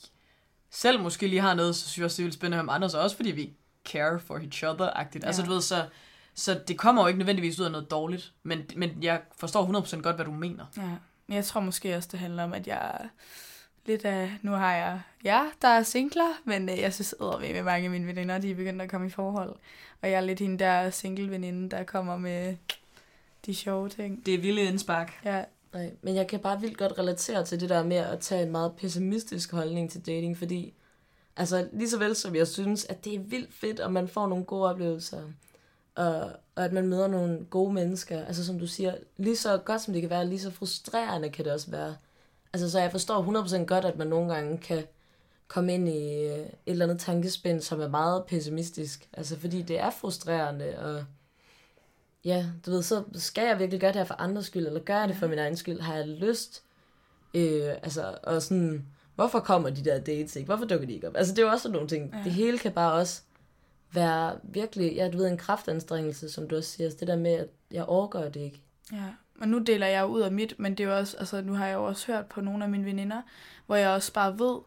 [0.71, 2.89] selv måske lige har noget, så synes vi også, det er vildt spændende med andre,
[2.89, 3.53] så også fordi vi
[3.85, 5.23] care for each other-agtigt.
[5.23, 5.27] Ja.
[5.27, 5.47] Altså, Ja.
[5.47, 5.85] du ved, så,
[6.35, 10.01] så det kommer jo ikke nødvendigvis ud af noget dårligt, men, men jeg forstår 100%
[10.01, 10.65] godt, hvad du mener.
[10.77, 10.81] Ja,
[11.27, 13.09] men jeg tror måske også, det handler om, at jeg
[13.85, 17.63] lidt af, nu har jeg, ja, der er singler, men øh, jeg synes æder med
[17.63, 19.55] mange af mine veninder, de er begyndt at komme i forhold.
[20.01, 22.55] Og jeg er lidt hende der single-veninde, der kommer med
[23.45, 24.25] de sjove ting.
[24.25, 25.21] Det er vilde indspark.
[25.25, 28.43] Ja, Nej, men jeg kan bare vildt godt relatere til det der med at tage
[28.43, 30.73] en meget pessimistisk holdning til dating, fordi
[31.35, 34.27] altså lige så vel som jeg synes, at det er vildt fedt, og man får
[34.27, 35.21] nogle gode oplevelser,
[35.95, 39.81] og, og at man møder nogle gode mennesker, altså som du siger, lige så godt
[39.81, 41.95] som det kan være, lige så frustrerende kan det også være.
[42.53, 44.83] Altså så jeg forstår 100% godt, at man nogle gange kan
[45.47, 49.79] komme ind i øh, et eller andet tankespind, som er meget pessimistisk, altså fordi det
[49.79, 51.05] er frustrerende, og
[52.25, 54.99] ja, du ved, så skal jeg virkelig gøre det her for andres skyld, eller gør
[54.99, 55.79] jeg det for min egen skyld?
[55.79, 56.63] Har jeg lyst?
[57.33, 58.85] Øh, altså, og sådan,
[59.15, 60.45] hvorfor kommer de der dates ikke?
[60.45, 61.15] Hvorfor dukker de ikke op?
[61.15, 62.13] Altså, det er jo også sådan nogle ting.
[62.13, 62.23] Ja.
[62.23, 63.21] Det hele kan bare også
[63.91, 66.87] være virkelig, ja, du ved, en kraftanstrengelse, som du også siger.
[66.87, 68.61] Altså, det der med, at jeg overgår det ikke.
[68.91, 69.05] ja
[69.39, 71.53] men nu deler jeg jo ud af mit, men det er jo også, altså nu
[71.53, 73.21] har jeg jo også hørt på nogle af mine veninder,
[73.65, 74.59] hvor jeg også bare ved,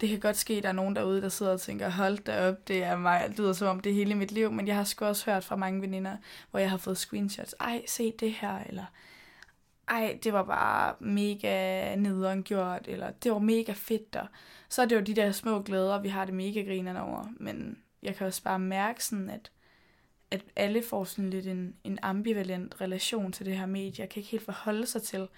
[0.00, 2.48] det kan godt ske, at der er nogen derude, der sidder og tænker, hold da
[2.48, 4.76] op, det er mig, det lyder som om det er hele mit liv, men jeg
[4.76, 6.16] har sgu også hørt fra mange veninder,
[6.50, 8.84] hvor jeg har fået screenshots, ej, se det her, eller
[9.88, 14.26] ej, det var bare mega nederen gjort, eller det var mega fedt, og
[14.68, 17.78] så er det jo de der små glæder, vi har det mega grinerne over, men
[18.02, 19.50] jeg kan også bare mærke sådan, at,
[20.34, 23.94] at alle får sådan lidt en, en ambivalent relation til det her medie.
[23.98, 25.28] Jeg kan ikke helt forholde sig til,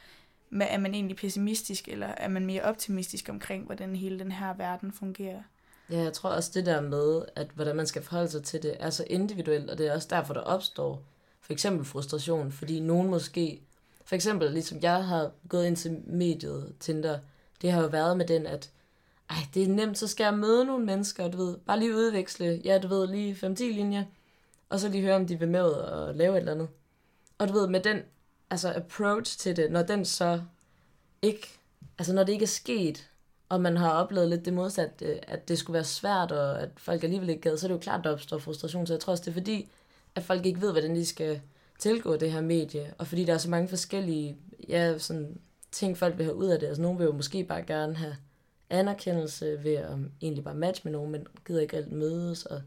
[0.50, 4.54] med, er man egentlig pessimistisk, eller er man mere optimistisk omkring, hvordan hele den her
[4.54, 5.42] verden fungerer.
[5.90, 8.76] Ja, jeg tror også det der med, at hvordan man skal forholde sig til det,
[8.80, 11.02] er så individuelt, og det er også derfor, der opstår
[11.40, 13.60] for eksempel frustration, fordi nogen måske,
[14.04, 17.18] for eksempel ligesom jeg har gået ind til mediet Tinder,
[17.62, 18.70] det har jo været med den, at
[19.30, 22.60] ej, det er nemt, så skal jeg møde nogle mennesker, du ved, bare lige udveksle,
[22.64, 24.04] ja, du ved, lige 5-10 linjer,
[24.68, 26.68] og så lige høre, om de vil med ud og lave et eller andet.
[27.38, 28.02] Og du ved, med den
[28.50, 30.42] altså approach til det, når den så
[31.22, 31.48] ikke,
[31.98, 33.10] altså når det ikke er sket,
[33.48, 37.04] og man har oplevet lidt det modsatte, at det skulle være svært, og at folk
[37.04, 38.86] alligevel ikke gad, så er det jo klart, der opstår frustration.
[38.86, 39.68] Så jeg tror også, det er fordi,
[40.14, 41.40] at folk ikke ved, hvordan de skal
[41.78, 44.36] tilgå det her medie, og fordi der er så mange forskellige
[44.68, 45.40] ja, sådan,
[45.72, 46.66] ting, folk vil have ud af det.
[46.66, 48.16] Altså, nogle vil jo måske bare gerne have
[48.70, 52.46] anerkendelse ved at um, egentlig bare matche med nogen, men gider ikke alt mødes.
[52.46, 52.62] Og,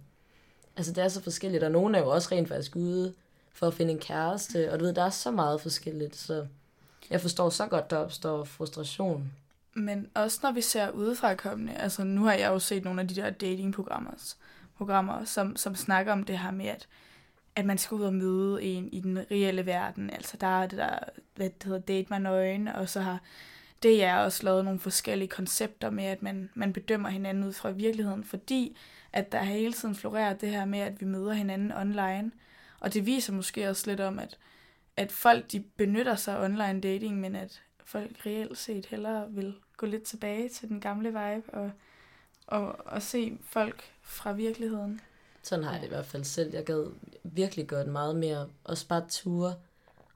[0.79, 3.13] altså, det er så forskelligt, og nogen er jo også rent faktisk ude
[3.53, 6.45] for at finde en kæreste, og du ved, der er så meget forskelligt, så
[7.09, 9.31] jeg forstår så godt, der opstår frustration.
[9.73, 13.07] Men også når vi ser udefra kommende, altså nu har jeg jo set nogle af
[13.07, 14.11] de der datingprogrammer,
[14.77, 16.87] programmer, som, som snakker om det her med, at,
[17.55, 20.09] at man skal ud og møde en i den reelle verden.
[20.09, 20.99] Altså der er det der,
[21.35, 23.19] hvad det hedder, Date man Nøgen, og så har
[23.83, 27.71] det er også lavet nogle forskellige koncepter med, at man, man bedømmer hinanden ud fra
[27.71, 28.77] virkeligheden, fordi
[29.13, 32.31] at der hele tiden florerer det her med, at vi møder hinanden online.
[32.79, 34.37] Og det viser måske også lidt om, at,
[34.97, 39.55] at folk de benytter sig af online dating, men at folk reelt set hellere vil
[39.77, 41.71] gå lidt tilbage til den gamle vibe og,
[42.47, 45.01] og, og se folk fra virkeligheden.
[45.43, 46.53] Sådan har jeg det i hvert fald selv.
[46.53, 46.91] Jeg gad
[47.23, 48.49] virkelig gøre meget mere.
[48.63, 49.53] Også bare ture.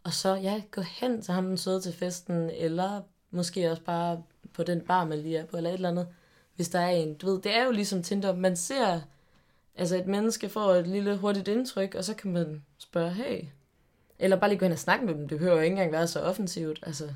[0.04, 3.02] Og så, ja, gå hen til ham den søde til festen, eller
[3.34, 6.08] måske også bare på den bar, man lige er på, eller et eller andet.
[6.56, 8.36] Hvis der er en, du ved, det er jo ligesom Tinder.
[8.36, 9.02] Man ser,
[9.76, 13.46] altså et menneske får et lille hurtigt indtryk, og så kan man spørge, hey,
[14.19, 15.28] eller bare lige gå hen og snakke med dem.
[15.28, 16.80] Det behøver ikke engang være så offensivt.
[16.84, 17.10] Altså,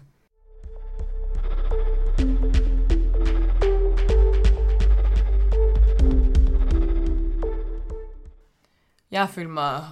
[9.11, 9.85] Jeg føler mig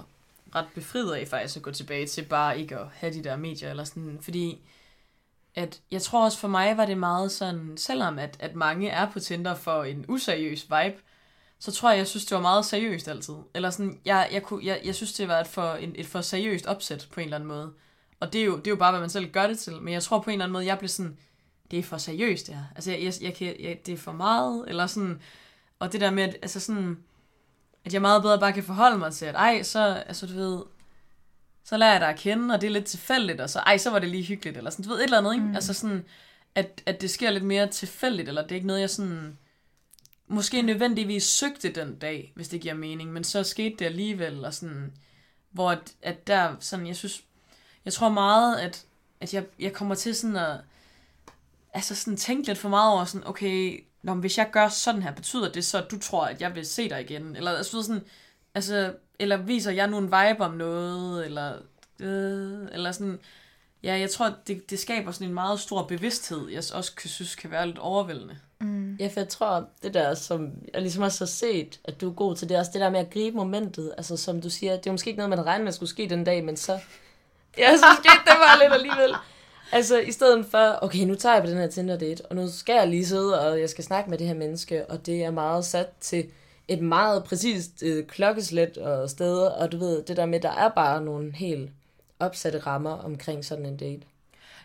[0.54, 3.70] ret befriet af faktisk at gå tilbage til bare ikke at have de der medier,
[3.70, 4.60] eller sådan, fordi
[5.56, 9.10] at jeg tror også for mig var det meget sådan, selvom at, at mange er
[9.10, 10.96] på Tinder for en useriøs vibe,
[11.58, 13.34] så tror jeg, jeg synes, det var meget seriøst altid.
[13.54, 16.20] Eller sådan, jeg, jeg, kunne, jeg, jeg synes, det var et for, en, et for
[16.20, 17.72] seriøst opsæt på en eller anden måde.
[18.20, 19.82] Og det er, jo, det er jo bare, hvad man selv gør det til.
[19.82, 21.18] Men jeg tror på en eller anden måde, jeg blev sådan,
[21.70, 22.64] det er for seriøst, det her.
[22.74, 25.20] Altså, jeg, jeg, jeg kan, jeg, det er for meget, eller sådan,
[25.78, 26.98] og det der med, at, altså sådan,
[27.84, 30.62] at jeg meget bedre bare kan forholde mig til, at ej, så, altså du ved,
[31.66, 33.90] så lærer jeg dig at kende, og det er lidt tilfældigt, og så, ej, så
[33.90, 35.46] var det lige hyggeligt, eller sådan, du ved, et eller andet, ikke?
[35.46, 35.54] Mm.
[35.54, 36.04] Altså sådan,
[36.54, 39.38] at, at det sker lidt mere tilfældigt, eller det er ikke noget, jeg sådan,
[40.28, 44.54] måske nødvendigvis søgte den dag, hvis det giver mening, men så skete det alligevel, og
[44.54, 44.92] sådan,
[45.50, 47.24] hvor at, at der, sådan, jeg synes,
[47.84, 48.84] jeg tror meget, at,
[49.20, 50.60] at jeg, jeg kommer til sådan at,
[51.74, 55.02] altså sådan tænke lidt for meget over sådan, okay, Nå, men hvis jeg gør sådan
[55.02, 57.36] her, betyder det så, at du tror, at jeg vil se dig igen?
[57.36, 58.04] Eller, altså, sådan,
[58.54, 61.26] altså, eller viser jeg nu en vibe om noget?
[61.26, 61.52] Eller,
[62.00, 63.18] øh, eller sådan,
[63.82, 67.34] ja, jeg tror, det, det skaber sådan en meget stor bevidsthed, jeg også kan synes
[67.34, 68.38] kan være lidt overvældende.
[68.60, 68.96] Mm.
[69.00, 72.14] Ja, for jeg tror, det der, som jeg ligesom også har set, at du er
[72.14, 73.94] god til, det er også det der med at gribe momentet.
[73.96, 76.24] Altså, som du siger, det er måske ikke noget, man regner med, skulle ske den
[76.24, 76.78] dag, men så...
[77.58, 79.14] Ja, så skete det bare lidt alligevel.
[79.72, 82.74] Altså, i stedet for, okay, nu tager jeg på den her Tinder-date, og nu skal
[82.74, 85.64] jeg lige sidde, og jeg skal snakke med det her menneske, og det er meget
[85.64, 86.26] sat til
[86.68, 90.68] et meget præcist øh, klokkeslæt og steder, og du ved, det der med, der er
[90.68, 91.70] bare nogle helt
[92.18, 94.02] opsatte rammer omkring sådan en date.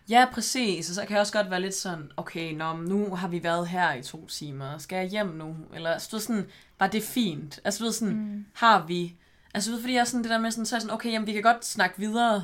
[0.09, 0.89] Ja, præcis.
[0.89, 3.67] Og så kan jeg også godt være lidt sådan, okay, nå, nu har vi været
[3.67, 4.77] her i to timer.
[4.77, 5.55] Skal jeg hjem nu?
[5.75, 6.47] Eller så sådan,
[6.79, 7.59] var det fint?
[7.63, 8.45] Altså, du ved, sådan, mm.
[8.53, 9.15] har vi...
[9.53, 11.11] Altså, du ved, fordi jeg er sådan det der med sådan, så er sådan, okay,
[11.11, 12.43] jamen, vi kan godt snakke videre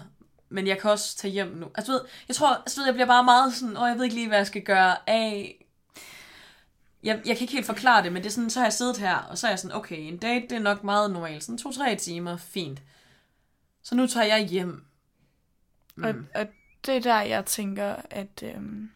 [0.50, 1.67] men jeg kan også tage hjem nu.
[1.76, 4.28] Altså, ved, jeg tror, altså, jeg bliver bare meget sådan, åh, jeg ved ikke lige,
[4.28, 5.57] hvad jeg skal gøre af.
[7.08, 8.98] Jeg, jeg kan ikke helt forklare det, men det er sådan, så har jeg siddet
[8.98, 11.43] her, og så er jeg sådan, okay, en date, det er nok meget normalt.
[11.43, 12.82] Sådan to-tre timer, fint.
[13.84, 14.86] Så nu tager jeg hjem.
[15.96, 16.04] Mm.
[16.04, 16.48] Og, og
[16.86, 18.91] det er der, jeg tænker, at øhm,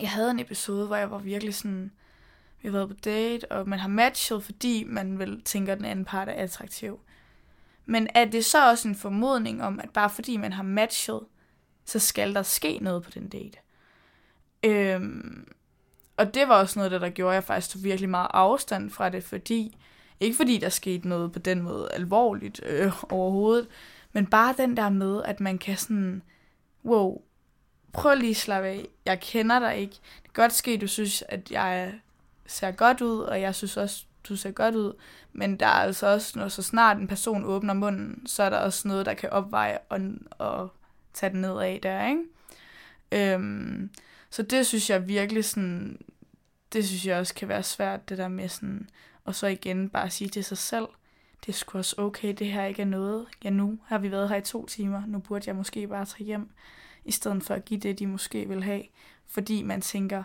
[0.00, 1.92] jeg havde en episode, hvor jeg var virkelig sådan,
[2.62, 5.86] vi har været på date, og man har matchet, fordi man vil tænker, at den
[5.86, 7.00] anden part er attraktiv.
[7.86, 11.20] Men er det så også en formodning om, at bare fordi man har matchet,
[11.84, 13.58] så skal der ske noget på den date?
[14.62, 15.52] Øhm,
[16.18, 18.90] og det var også noget, det der gjorde, at jeg faktisk tog virkelig meget afstand
[18.90, 19.76] fra det, fordi,
[20.20, 23.68] ikke fordi der skete noget på den måde alvorligt øh, overhovedet,
[24.12, 26.22] men bare den der med, at man kan sådan,
[26.84, 27.20] wow,
[27.92, 29.92] prøv lige at slappe af, jeg kender dig ikke.
[29.92, 31.94] Det kan godt ske, du synes, at jeg
[32.46, 34.92] ser godt ud, og jeg synes også, du ser godt ud,
[35.32, 38.58] men der er altså også, når så snart en person åbner munden, så er der
[38.58, 40.00] også noget, der kan opveje og,
[40.30, 40.72] og
[41.14, 42.22] tage den ned af der, ikke?
[43.12, 43.90] Øhm,
[44.30, 46.00] så det synes jeg virkelig sådan,
[46.72, 48.90] det synes jeg også kan være svært, det der med sådan,
[49.24, 50.86] og så igen bare sige til sig selv,
[51.46, 53.26] det er sgu også okay, det her ikke er noget.
[53.44, 56.24] Ja, nu har vi været her i to timer, nu burde jeg måske bare tage
[56.24, 56.50] hjem,
[57.04, 58.82] i stedet for at give det, de måske vil have,
[59.26, 60.22] fordi man tænker,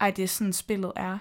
[0.00, 1.18] ej, det er sådan spillet er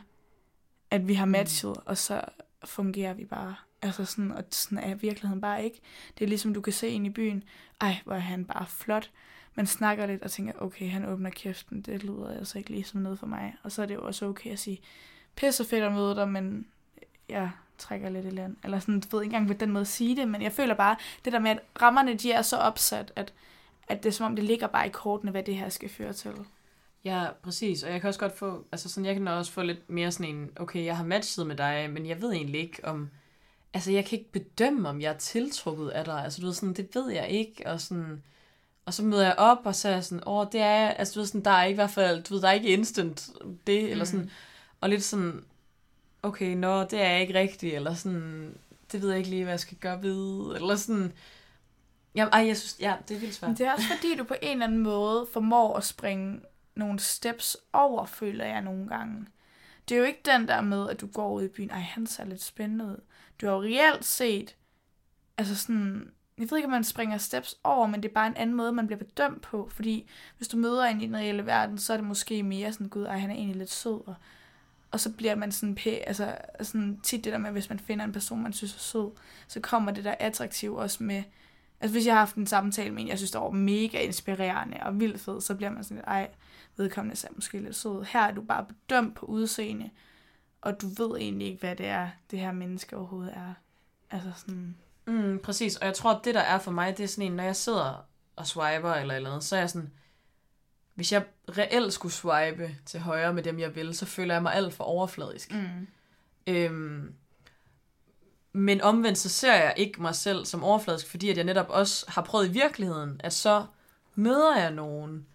[0.91, 1.31] at vi har mm.
[1.31, 1.83] matchet, mm.
[1.85, 2.21] og så
[2.65, 3.55] fungerer vi bare.
[3.81, 5.81] Altså sådan, og sådan er virkeligheden bare ikke.
[6.17, 7.43] Det er ligesom, du kan se ind i byen,
[7.81, 9.11] ej, hvor er han bare flot.
[9.57, 13.01] Man snakker lidt og tænker, okay, han åbner kæften, det lyder altså ikke lige som
[13.01, 13.55] noget for mig.
[13.63, 14.81] Og så er det jo også okay at sige,
[15.35, 16.67] pisse fedt at møde dig, men
[16.97, 18.55] øh, jeg trækker lidt i land.
[18.63, 20.75] Eller sådan, du ved ikke engang på den måde at sige det, men jeg føler
[20.75, 23.33] bare, det der med, at rammerne, de er så opsat, at,
[23.87, 26.13] at det er som om, det ligger bare i kortene, hvad det her skal føre
[26.13, 26.33] til.
[27.03, 27.83] Ja, præcis.
[27.83, 30.35] Og jeg kan også godt få, altså sådan, jeg kan også få lidt mere sådan
[30.35, 33.09] en, okay, jeg har matchet med dig, men jeg ved egentlig ikke om,
[33.73, 36.23] altså jeg kan ikke bedømme, om jeg er tiltrukket af dig.
[36.23, 38.23] Altså du ved sådan, det ved jeg ikke, og sådan,
[38.87, 41.19] og så møder jeg op, og så er jeg sådan, åh, det er altså du
[41.19, 43.29] ved sådan, der er ikke i hvert fald, du ved, der er ikke instant
[43.67, 43.91] det, mm.
[43.91, 44.31] eller sådan,
[44.81, 45.45] og lidt sådan,
[46.23, 48.57] okay, nå, det er ikke rigtigt, eller sådan,
[48.91, 51.13] det ved jeg ikke lige, hvad jeg skal gøre ved, eller sådan,
[52.15, 53.49] ja, ej, jeg synes, ja, det er vildt svært.
[53.49, 56.41] Men det er også fordi, du på en eller anden måde formår at springe
[56.75, 59.25] nogle steps over, føler jeg nogle gange.
[59.89, 62.07] Det er jo ikke den der med, at du går ud i byen, ej, han
[62.07, 63.01] ser lidt spændende ud.
[63.41, 64.55] Du har jo reelt set,
[65.37, 68.35] altså sådan, jeg ved ikke, om man springer steps over, men det er bare en
[68.35, 69.69] anden måde, man bliver bedømt på.
[69.71, 72.89] Fordi hvis du møder en i den reelle verden, så er det måske mere sådan,
[72.89, 74.07] gud, ej, han er egentlig lidt sød.
[74.07, 74.15] Og,
[74.91, 78.05] og så bliver man sådan, pæ, altså sådan tit det der med, hvis man finder
[78.05, 79.11] en person, man synes er sød,
[79.47, 81.23] så kommer det der attraktiv også med,
[81.79, 84.77] altså hvis jeg har haft en samtale med en, jeg synes, der var mega inspirerende
[84.81, 86.29] og vildt fed, så bliver man sådan lidt, ej,
[86.77, 88.03] vedkommende er måske lidt sød.
[88.03, 89.89] Her er du bare bedømt på udseende,
[90.61, 93.53] og du ved egentlig ikke, hvad det er, det her menneske overhovedet er.
[94.11, 94.75] Altså sådan...
[95.07, 97.35] Mm, præcis, og jeg tror, at det der er for mig, det er sådan en,
[97.35, 99.91] når jeg sidder og swiper eller eller andet, så er jeg sådan,
[100.93, 101.25] hvis jeg
[101.57, 104.83] reelt skulle swipe til højre med dem, jeg vil, så føler jeg mig alt for
[104.83, 105.53] overfladisk.
[105.53, 105.87] Mm.
[106.47, 107.13] Øhm,
[108.53, 112.05] men omvendt så ser jeg ikke mig selv som overfladisk, fordi at jeg netop også
[112.07, 113.65] har prøvet i virkeligheden, at så
[114.15, 115.25] møder jeg nogen,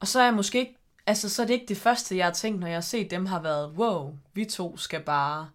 [0.00, 2.32] og så er jeg måske ikke, altså så er det ikke det første, jeg har
[2.32, 5.48] tænkt, når jeg har set dem, har været, wow, vi to skal bare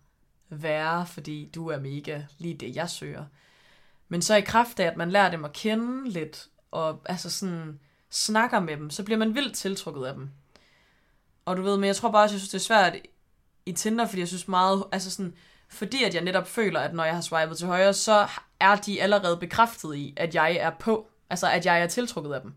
[0.50, 3.26] være, fordi du er mega lige det, jeg søger.
[4.10, 7.80] Men så i kraft af, at man lærer dem at kende lidt, og altså sådan
[8.10, 10.30] snakker med dem, så bliver man vildt tiltrukket af dem.
[11.46, 12.96] Og du ved, men jeg tror bare også, jeg synes, det er svært
[13.66, 15.34] i Tinder, fordi jeg synes meget, altså sådan,
[15.70, 18.28] fordi at jeg netop føler, at når jeg har swipet til højre, så
[18.60, 22.42] er de allerede bekræftet i, at jeg er på, altså at jeg er tiltrukket af
[22.42, 22.54] dem.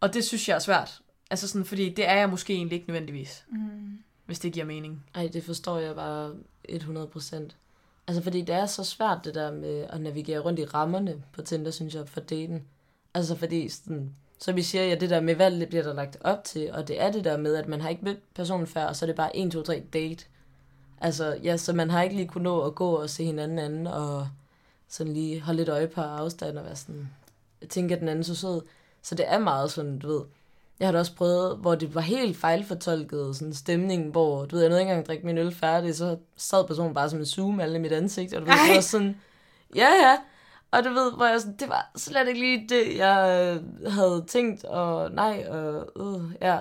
[0.00, 1.00] Og det synes jeg er svært.
[1.30, 3.98] Altså sådan, fordi det er jeg måske egentlig ikke nødvendigvis, Mm.
[4.26, 5.04] hvis det giver mening.
[5.14, 6.34] Ej, det forstår jeg bare
[6.68, 7.56] 100%.
[8.06, 11.42] Altså, fordi det er så svært, det der med at navigere rundt i rammerne på
[11.42, 12.64] Tinder, synes jeg, for daten.
[13.14, 16.44] Altså, fordi sådan, så vi siger, ja, det der med valg, bliver der lagt op
[16.44, 18.96] til, og det er det der med, at man har ikke mødt personen før, og
[18.96, 20.24] så er det bare 1, 2, 3 date.
[21.00, 23.86] Altså, ja, så man har ikke lige kunnet nå at gå og se hinanden anden,
[23.86, 24.28] og
[24.88, 27.10] sådan lige holde lidt øje på afstand, og være sådan,
[27.68, 28.62] tænke, at den anden så sød.
[29.02, 30.22] Så det er meget sådan, du ved,
[30.80, 34.62] jeg har da også prøvet, hvor det var helt fejlfortolket sådan stemning, hvor du ved,
[34.62, 37.26] jeg nåede ikke engang at drikke min øl færdig, så sad personen bare som en
[37.26, 39.20] zoom alle i mit ansigt, og du ved, det var sådan,
[39.74, 40.16] ja ja,
[40.70, 44.24] og du ved, hvor jeg sådan, det var slet ikke lige det, jeg øh, havde
[44.28, 46.58] tænkt, og nej, og øh, ja.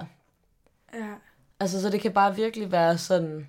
[0.93, 1.13] Ja.
[1.59, 3.47] Altså, så det kan bare virkelig være sådan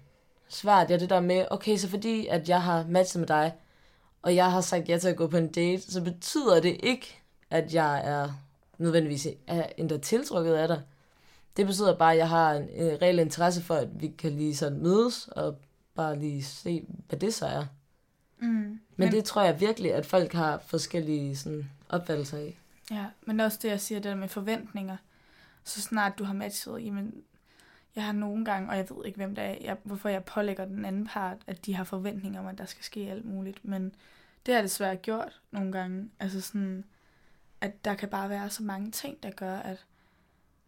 [0.49, 3.55] svært, ja, det der med, okay, så fordi, at jeg har matchet med dig,
[4.23, 7.23] og jeg har sagt ja til at gå på en date, så betyder det ikke,
[7.51, 8.29] at jeg er
[8.79, 10.83] nødvendigvis er endda tiltrukket af dig.
[11.57, 14.57] Det betyder bare, at jeg har en, en reel interesse for, at vi kan lige
[14.57, 15.57] sådan mødes, og
[15.95, 17.67] bare lige se, hvad det så er.
[18.39, 18.47] Mm.
[18.49, 22.59] Men, Men det tror jeg virkelig, at folk har forskellige sådan, opfattelser af.
[22.91, 24.97] Ja, men også det, jeg siger, det der med forventninger.
[25.65, 27.15] Så snart du har matchet, jamen,
[27.97, 30.65] jeg har nogle gange, og jeg ved ikke, hvem det er, jeg, hvorfor jeg pålægger
[30.65, 33.65] den anden part, at de har forventninger om, at der skal ske alt muligt.
[33.65, 33.85] Men
[34.47, 36.11] det har jeg desværre gjort nogle gange.
[36.21, 36.85] Altså sådan,
[37.65, 39.87] at der kan bare være så mange ting, der gør, at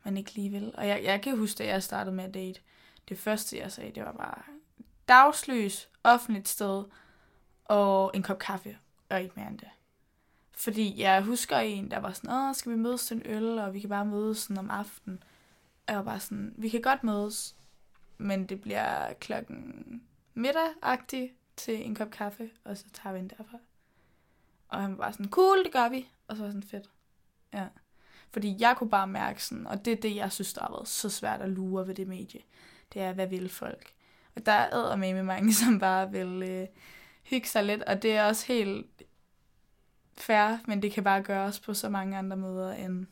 [0.05, 0.75] man ikke lige vil.
[0.75, 2.61] Og jeg, jeg kan huske, da jeg startede med at date,
[3.09, 4.43] det første, jeg sagde, det var bare
[5.09, 6.85] dagslys, offentligt sted,
[7.65, 8.79] og en kop kaffe,
[9.09, 9.69] og ikke mere end det.
[10.53, 13.75] Fordi jeg husker en, der var sådan, åh, skal vi mødes til en øl, og
[13.75, 15.23] vi kan bare mødes sådan om aftenen.
[15.87, 17.57] Og jeg var bare sådan, vi kan godt mødes,
[18.19, 20.03] men det bliver klokken
[20.35, 23.59] middag til en kop kaffe, og så tager vi en derfra.
[24.69, 26.09] Og han var bare sådan, cool, det gør vi.
[26.29, 26.91] Og så var jeg sådan, fedt.
[27.55, 27.67] Ja.
[28.31, 30.89] Fordi jeg kunne bare mærke sådan, og det er det, jeg synes, der har været
[30.89, 32.41] så svært at lure ved det medie.
[32.93, 33.93] Det er, hvad vil folk?
[34.37, 36.67] Og der er med med mange, som bare vil øh,
[37.23, 38.87] hygge sig lidt, og det er også helt
[40.19, 43.07] fair, men det kan bare gøres på så mange andre måder, end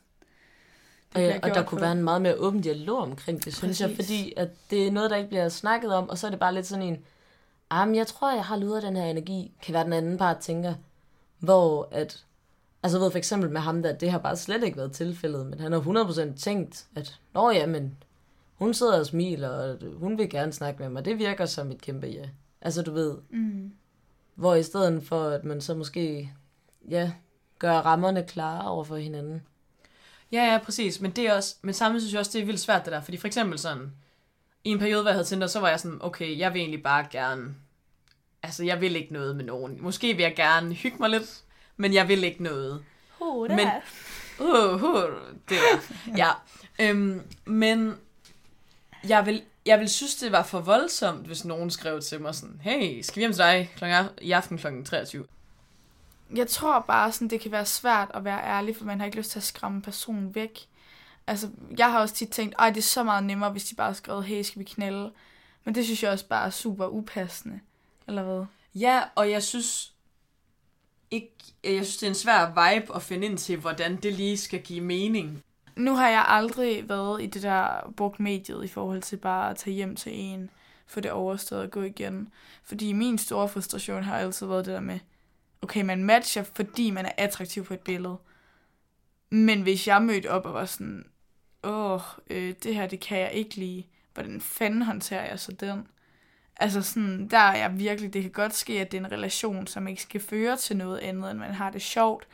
[1.14, 1.84] det bliver og der gjort kunne på.
[1.84, 4.06] være en meget mere åben dialog omkring det, synes jeg, Præcis.
[4.06, 6.54] fordi at det er noget, der ikke bliver snakket om, og så er det bare
[6.54, 7.04] lidt sådan en,
[7.70, 10.38] ah, men jeg tror, jeg har luret den her energi, kan være den anden part
[10.38, 10.74] tænker,
[11.38, 12.24] hvor at,
[12.84, 15.46] altså jeg ved for eksempel med ham der, det har bare slet ikke været tilfældet,
[15.46, 15.80] men han har
[16.34, 17.96] 100% tænkt, at, nå ja, men
[18.54, 21.80] hun sidder og smiler, og hun vil gerne snakke med mig, det virker som et
[21.80, 22.28] kæmpe ja.
[22.60, 23.72] Altså du ved, Mm.
[24.34, 26.32] hvor i stedet for, at man så måske,
[26.90, 27.12] ja,
[27.58, 29.42] gør rammerne klare over for hinanden.
[30.32, 31.00] Ja, ja, præcis.
[31.00, 33.00] Men det er også, men samtidig synes jeg også, det er vildt svært det der.
[33.00, 33.92] Fordi for eksempel sådan,
[34.64, 36.82] i en periode, hvor jeg havde Tinder, så var jeg sådan, okay, jeg vil egentlig
[36.82, 37.54] bare gerne,
[38.42, 39.82] altså jeg vil ikke noget med nogen.
[39.82, 41.42] Måske vil jeg gerne hygge mig lidt,
[41.76, 42.84] men jeg vil ikke noget.
[43.20, 43.68] Oh, Men-
[44.40, 45.10] Uh, uh,
[45.48, 45.80] det der.
[46.16, 46.30] ja.
[46.78, 47.98] Øhm, men
[49.08, 52.60] jeg vil, jeg vil synes, det var for voldsomt, hvis nogen skrev til mig sådan,
[52.62, 54.66] hey, skal vi hjem til dig klokken, i aften kl.
[54.84, 55.24] 23?
[56.34, 59.16] Jeg tror bare, sådan, det kan være svært at være ærlig, for man har ikke
[59.18, 60.58] lyst til at skræmme personen væk.
[61.26, 63.86] Altså, jeg har også tit tænkt, at det er så meget nemmere, hvis de bare
[63.86, 65.12] har skrevet, hey, skal vi knælde?
[65.64, 67.60] Men det synes jeg også bare er super upassende.
[68.08, 68.44] Eller hvad?
[68.74, 69.92] Ja, og jeg synes
[71.14, 71.32] ikke,
[71.64, 74.36] øh, jeg synes, det er en svær vibe at finde ind til, hvordan det lige
[74.36, 75.42] skal give mening.
[75.76, 79.56] Nu har jeg aldrig været i det der brugt mediet i forhold til bare at
[79.56, 80.50] tage hjem til en,
[80.86, 82.28] få det overstået og gå igen.
[82.62, 84.98] Fordi min store frustration har altid været det der med,
[85.62, 88.16] okay, man matcher, fordi man er attraktiv på et billede.
[89.30, 91.04] Men hvis jeg mødte op og var sådan,
[91.62, 92.00] åh,
[92.30, 93.88] øh, det her, det kan jeg ikke lige.
[94.14, 95.86] hvordan fanden håndterer jeg så den?
[96.56, 99.66] Altså sådan, der er jeg virkelig, det kan godt ske, at det er en relation,
[99.66, 102.28] som ikke skal føre til noget andet, end man har det sjovt.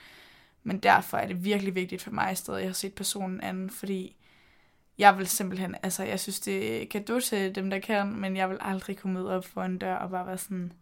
[0.63, 3.71] Men derfor er det virkelig vigtigt for mig stadig, at jeg har set personen anden,
[3.71, 4.17] fordi
[4.99, 8.51] jeg vil simpelthen, altså jeg synes, det kan du til dem, der kan, men jeg
[8.51, 10.73] vil aldrig kunne møde op for en dør og bare være sådan,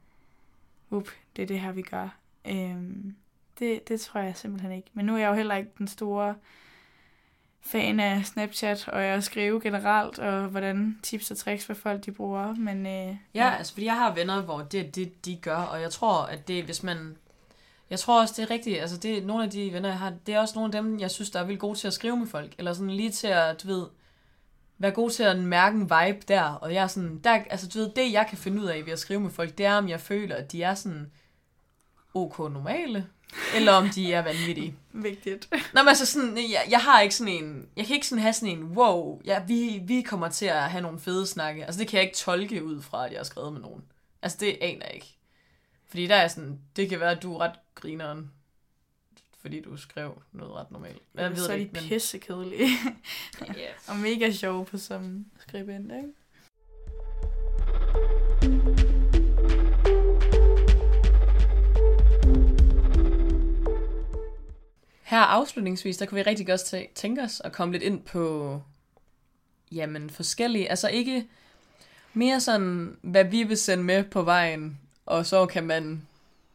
[0.91, 2.19] up, det er det her, vi gør.
[2.45, 3.15] Øhm,
[3.59, 4.89] det, det tror jeg simpelthen ikke.
[4.93, 6.35] Men nu er jeg jo heller ikke den store
[7.71, 12.13] fan af Snapchat og jeg skrive generelt, og hvordan tips og tricks, hvad folk de
[12.13, 12.55] bruger.
[12.55, 15.57] Men, øh, ja, ja, altså fordi jeg har venner, hvor det er det, de gør,
[15.57, 17.17] og jeg tror, at det hvis man...
[17.91, 18.81] Jeg tror også, det er rigtigt.
[18.81, 21.01] Altså, det er nogle af de venner, jeg har, det er også nogle af dem,
[21.01, 22.55] jeg synes, der er vildt gode til at skrive med folk.
[22.59, 23.87] Eller sådan lige til at, du ved,
[24.79, 26.43] være god til at mærke en vibe der.
[26.43, 28.93] Og jeg er sådan, der, altså du ved, det jeg kan finde ud af ved
[28.93, 31.11] at skrive med folk, det er, om jeg føler, at de er sådan
[32.15, 33.07] ok normale,
[33.55, 34.77] eller om de er vanvittige.
[34.93, 35.49] Vigtigt.
[35.53, 38.33] Nå, men altså sådan, jeg, jeg har ikke sådan en, jeg kan ikke sådan have
[38.33, 41.65] sådan en, wow, ja, vi, vi kommer til at have nogle fede snakke.
[41.65, 43.83] Altså det kan jeg ikke tolke ud fra, at jeg har skrevet med nogen.
[44.23, 45.19] Altså det aner jeg ikke.
[45.89, 48.31] Fordi der er sådan, det kan være, at du er ret grineren,
[49.41, 51.03] fordi du skrev noget ret normalt.
[51.15, 51.83] Jeg ved så er de ikke, men...
[51.83, 52.69] pissekedelige.
[53.43, 53.75] yeah.
[53.89, 56.09] og mega sjove på som skribent, ikke?
[65.09, 68.63] Her afslutningsvis, der kunne vi rigtig godt tænke os at komme lidt ind på,
[69.73, 71.27] jamen forskellige, altså ikke
[72.15, 76.07] mere sådan, hvad vi vil sende med på vejen, og så kan man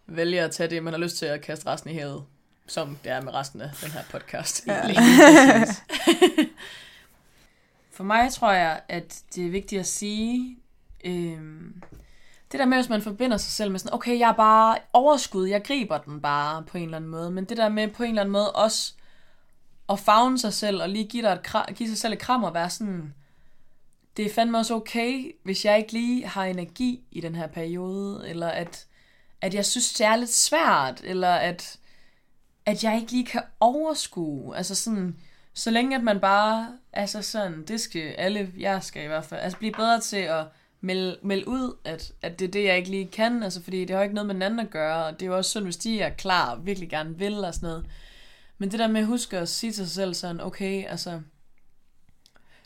[0.07, 2.23] vælge at tage det, man har lyst til at kaste resten i havet,
[2.67, 4.67] som det er med resten af den her podcast.
[4.67, 4.81] Ja.
[7.91, 10.57] For mig tror jeg, at det er vigtigt at sige,
[11.05, 11.81] øhm,
[12.53, 15.47] det der med, hvis man forbinder sig selv med sådan, okay, jeg er bare overskud,
[15.47, 18.09] jeg griber den bare på en eller anden måde, men det der med på en
[18.09, 18.93] eller anden måde også
[19.89, 22.53] at fagne sig selv, og lige give, dig et, give sig selv et kram og
[22.53, 23.13] være sådan,
[24.17, 28.29] det er fandme også okay, hvis jeg ikke lige har energi i den her periode,
[28.29, 28.85] eller at,
[29.41, 31.79] at jeg synes, det er lidt svært, eller at,
[32.65, 35.19] at jeg ikke lige kan overskue, altså sådan,
[35.53, 39.41] så længe at man bare, altså sådan, det skal alle, jeg skal i hvert fald,
[39.41, 40.45] altså blive bedre til at
[40.83, 43.89] melde, melde ud, at, at det er det, jeg ikke lige kan, altså fordi det
[43.89, 45.63] har jo ikke noget med den anden at gøre, og det er jo også synd,
[45.63, 47.85] hvis de er klar og virkelig gerne vil og sådan noget.
[48.57, 51.21] Men det der med at huske at sige til sig selv sådan, okay, altså,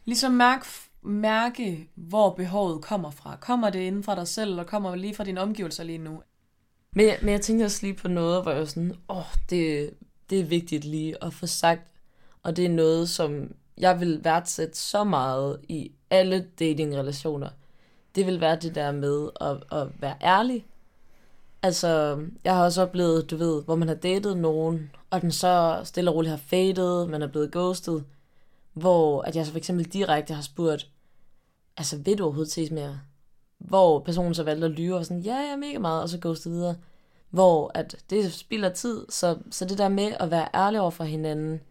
[0.05, 0.65] ligesom mærk,
[1.01, 3.37] mærke, hvor behovet kommer fra.
[3.41, 6.21] Kommer det inden fra dig selv, eller kommer det lige fra dine omgivelser lige nu?
[6.91, 9.93] Men, men jeg tænkte også lige på noget, hvor jeg var sådan, åh, oh, det,
[10.29, 11.81] det er vigtigt lige at få sagt,
[12.43, 17.49] og det er noget, som jeg vil værdsætte så meget i alle datingrelationer
[18.17, 20.65] det vil være det der med at, at være ærlig.
[21.63, 25.81] Altså, jeg har også oplevet, du ved, hvor man har datet nogen, og den så
[25.83, 28.05] stille og roligt har fadet, man er blevet ghostet,
[28.73, 30.89] hvor at jeg så for eksempel direkte har spurgt,
[31.77, 32.99] altså, vil du overhovedet ses mere?
[33.57, 36.51] Hvor personen så valgte at lyve og sådan, ja, ja, mega meget, og så ghostet
[36.51, 36.75] videre.
[37.29, 41.03] Hvor at det spilder tid, så, så det der med at være ærlig over for
[41.03, 41.61] hinanden,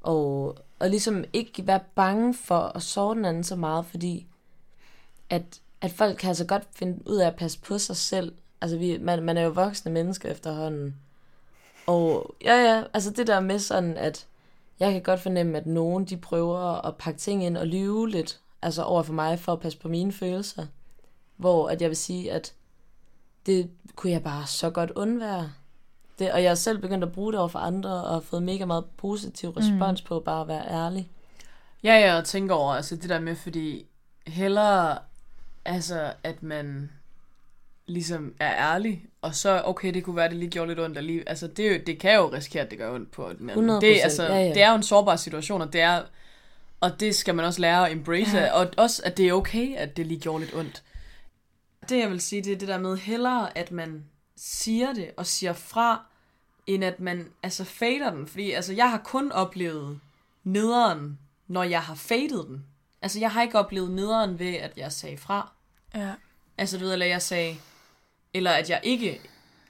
[0.00, 4.26] og, og ligesom ikke være bange for at såre den anden så meget, fordi
[5.30, 8.34] at at folk kan altså godt finde ud af at passe på sig selv.
[8.60, 10.94] Altså, vi, man, man er jo voksne mennesker efterhånden.
[11.86, 14.26] Og ja, ja, altså det der med sådan, at
[14.80, 18.40] jeg kan godt fornemme, at nogen de prøver at pakke ting ind og lyve lidt,
[18.62, 20.66] altså over for mig, for at passe på mine følelser.
[21.36, 22.54] Hvor at jeg vil sige, at
[23.46, 25.52] det kunne jeg bare så godt undvære.
[26.18, 28.42] Det, og jeg er selv begyndt at bruge det over for andre, og har fået
[28.42, 30.06] mega meget positiv respons mm.
[30.08, 31.10] på bare at være ærlig.
[31.82, 33.86] Ja, ja, og tænker over altså det der med, fordi
[34.26, 34.98] hellere
[35.64, 36.90] Altså, at man
[37.86, 41.28] ligesom er ærlig, og så, okay, det kunne være, det lige gjorde lidt ondt lige,
[41.28, 43.80] Altså, det, det kan jo risikere, at det gør ondt på den anden.
[43.80, 44.48] Det, altså, ja, ja.
[44.48, 46.02] det er jo en sårbar situation, og det er,
[46.80, 48.52] og det skal man også lære at embrace, ja.
[48.52, 50.82] og også, at det er okay, at det lige gjorde lidt ondt.
[51.88, 54.04] Det, jeg vil sige, det er det der med hellere, at man
[54.36, 56.04] siger det, og siger fra,
[56.66, 58.26] end at man, altså, fader den.
[58.26, 60.00] Fordi, altså, jeg har kun oplevet
[60.44, 62.64] nederen, når jeg har fadet den.
[63.04, 65.52] Altså, jeg har ikke oplevet nederen ved, at jeg sagde fra.
[65.94, 66.12] Ja.
[66.58, 67.56] Altså, du ved, eller jeg sagde,
[68.34, 69.20] eller at jeg ikke,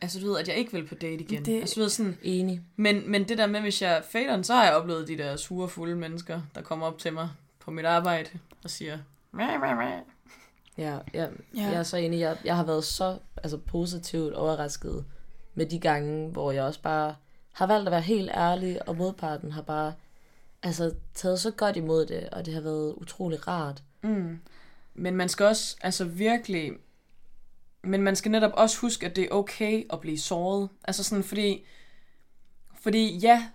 [0.01, 1.45] altså du ved, at jeg ikke vil på date igen.
[1.45, 2.61] Det altså, du ved, sådan, enig.
[2.77, 5.69] Men, men det der med, hvis jeg fader så har jeg oplevet de der sure,
[5.69, 7.29] fulde mennesker, der kommer op til mig
[7.61, 8.31] på mit arbejde
[8.65, 8.99] og siger,
[9.33, 9.89] mæh, mæh, mæh.
[10.79, 11.27] Ja, jeg, Ja.
[11.63, 11.63] ja.
[11.63, 12.21] jeg er så enig.
[12.21, 15.05] Jeg, jeg har været så altså, positivt overrasket
[15.55, 17.15] med de gange, hvor jeg også bare
[17.53, 19.93] har valgt at være helt ærlig, og modparten har bare
[20.65, 23.83] altså, taget så godt imod det, og det har været utrolig rart.
[24.03, 24.39] Mm.
[24.95, 26.73] Men man skal også, altså virkelig,
[27.83, 30.69] men man skal netop også huske, at det er okay at blive såret.
[30.85, 31.65] Altså sådan, fordi,
[32.81, 33.47] fordi ja,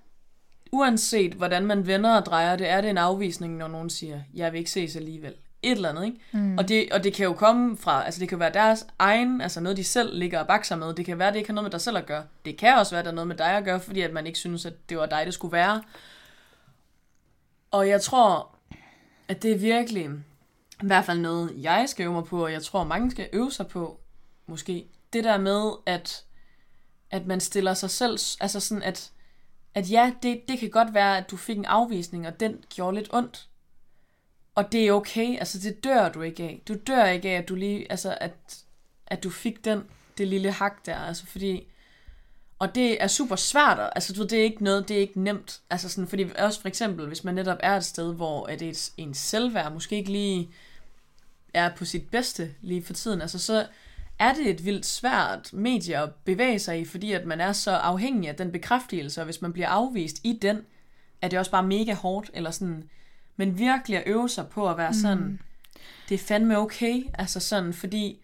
[0.72, 4.52] uanset hvordan man vender og drejer det, er det en afvisning, når nogen siger, jeg
[4.52, 5.34] vil ikke ses alligevel.
[5.64, 6.18] Et eller andet, ikke?
[6.32, 6.58] Mm.
[6.58, 9.62] Og, det, og det kan jo komme fra, altså det kan være deres egen, altså
[9.62, 10.94] noget de selv ligger og bakser med.
[10.94, 12.24] Det kan være, det ikke har noget med dig selv at gøre.
[12.46, 14.40] Det kan også være, der er noget med dig at gøre, fordi at man ikke
[14.40, 15.82] synes, at det var dig, det skulle være.
[17.72, 18.56] Og jeg tror,
[19.28, 20.10] at det er virkelig,
[20.84, 23.52] i hvert fald noget, jeg skal øve mig på, og jeg tror, mange skal øve
[23.52, 24.00] sig på,
[24.48, 24.88] måske.
[25.14, 26.26] Det der med, at,
[27.12, 29.12] at man stiller sig selv, altså sådan, at,
[29.74, 32.98] at ja, det, det kan godt være, at du fik en afvisning, og den gjorde
[32.98, 33.50] lidt ondt.
[34.56, 36.62] Og det er okay, altså det dør du ikke af.
[36.68, 38.64] Du dør ikke af, at du lige, altså at,
[39.08, 39.84] at du fik den,
[40.18, 41.68] det lille hak der, altså fordi,
[42.60, 45.22] og det er super svært, altså du ved, det er ikke noget, det er ikke
[45.22, 48.62] nemt, altså sådan, fordi også for eksempel, hvis man netop er et sted, hvor at
[48.62, 50.50] ens, ens selvværd måske ikke lige
[51.54, 53.68] er på sit bedste lige for tiden, altså så
[54.20, 57.72] er det et vildt svært medie at bevæge sig i, fordi at man er så
[57.72, 60.62] afhængig af den bekræftelse, og hvis man bliver afvist i den,
[61.22, 62.90] er det også bare mega hårdt, eller sådan,
[63.38, 65.40] men virkelig at øve sig på at være sådan, mm.
[66.10, 68.20] det er fandme okay, altså sådan, fordi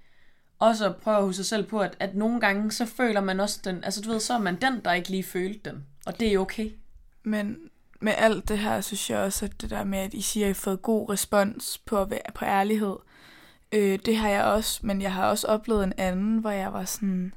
[0.60, 3.39] også at prøve at huske sig selv på, at, at nogle gange, så føler man
[3.39, 6.20] også den, altså du ved, så er man den, der ikke lige følte den, og
[6.20, 6.72] det er okay.
[7.24, 7.58] Men
[7.99, 10.49] med alt det her, synes jeg også, at det der med, at I siger, at
[10.49, 12.95] I har fået god respons på, at være, på ærlighed,
[13.72, 16.86] øh, det har jeg også, men jeg har også oplevet en anden, hvor jeg var
[16.86, 17.34] sådan,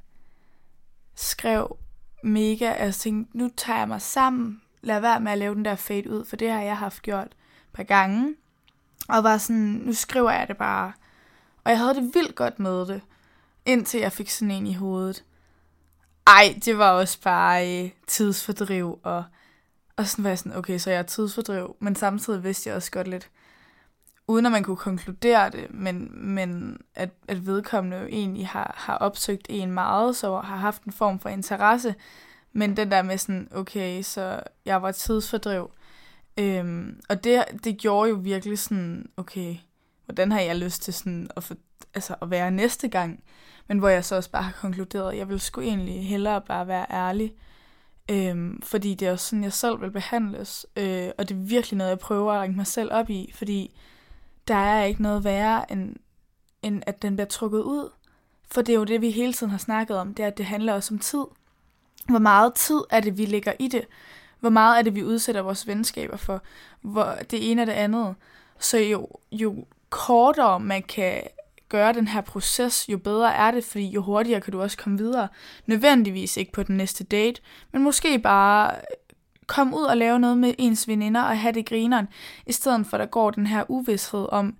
[1.14, 1.76] skrev
[2.22, 5.74] mega, altså tænkte, nu tager jeg mig sammen, lad være med at lave den der
[5.74, 7.36] fade ud, for det har jeg haft gjort et
[7.72, 8.34] par gange,
[9.08, 10.92] og var sådan, nu skriver jeg det bare,
[11.64, 13.00] og jeg havde det vildt godt med det,
[13.68, 15.24] indtil jeg fik sådan en i hovedet.
[16.26, 19.24] Ej, det var også bare øh, tidsfordriv, og,
[19.96, 22.90] og sådan var jeg sådan, okay, så jeg er tidsfordriv, men samtidig vidste jeg også
[22.90, 23.30] godt lidt,
[24.28, 28.96] uden at man kunne konkludere det, men, men at, at vedkommende jo egentlig har, har
[28.96, 31.94] opsøgt en meget, så har haft en form for interesse,
[32.52, 35.70] men den der med sådan, okay, så jeg var tidsfordriv,
[36.38, 39.56] øhm, og det, det gjorde jo virkelig sådan, okay,
[40.04, 41.54] hvordan har jeg lyst til sådan at, få,
[41.94, 43.22] altså at være næste gang,
[43.68, 46.68] men hvor jeg så også bare har konkluderet, at jeg vil sgu egentlig hellere bare
[46.68, 47.34] være ærlig,
[48.10, 51.78] øhm, fordi det er også sådan, jeg selv vil behandles, øh, og det er virkelig
[51.78, 53.74] noget, jeg prøver at række mig selv op i, fordi
[54.48, 55.96] der er ikke noget værre, end,
[56.62, 57.90] end at den bliver trukket ud.
[58.50, 60.46] For det er jo det, vi hele tiden har snakket om, det er, at det
[60.46, 61.24] handler også om tid.
[62.08, 63.84] Hvor meget tid er det, vi lægger i det?
[64.40, 66.42] Hvor meget er det, vi udsætter vores venskaber for?
[66.80, 68.14] Hvor det ene og det andet.
[68.58, 71.22] Så jo, jo kortere man kan
[71.68, 74.98] gøre den her proces, jo bedre er det, fordi jo hurtigere kan du også komme
[74.98, 75.28] videre.
[75.66, 77.40] Nødvendigvis ikke på den næste date,
[77.72, 78.80] men måske bare øh,
[79.46, 82.08] komme ud og lave noget med ens veninder og have det grineren,
[82.46, 84.56] i stedet for at der går den her uvidshed om,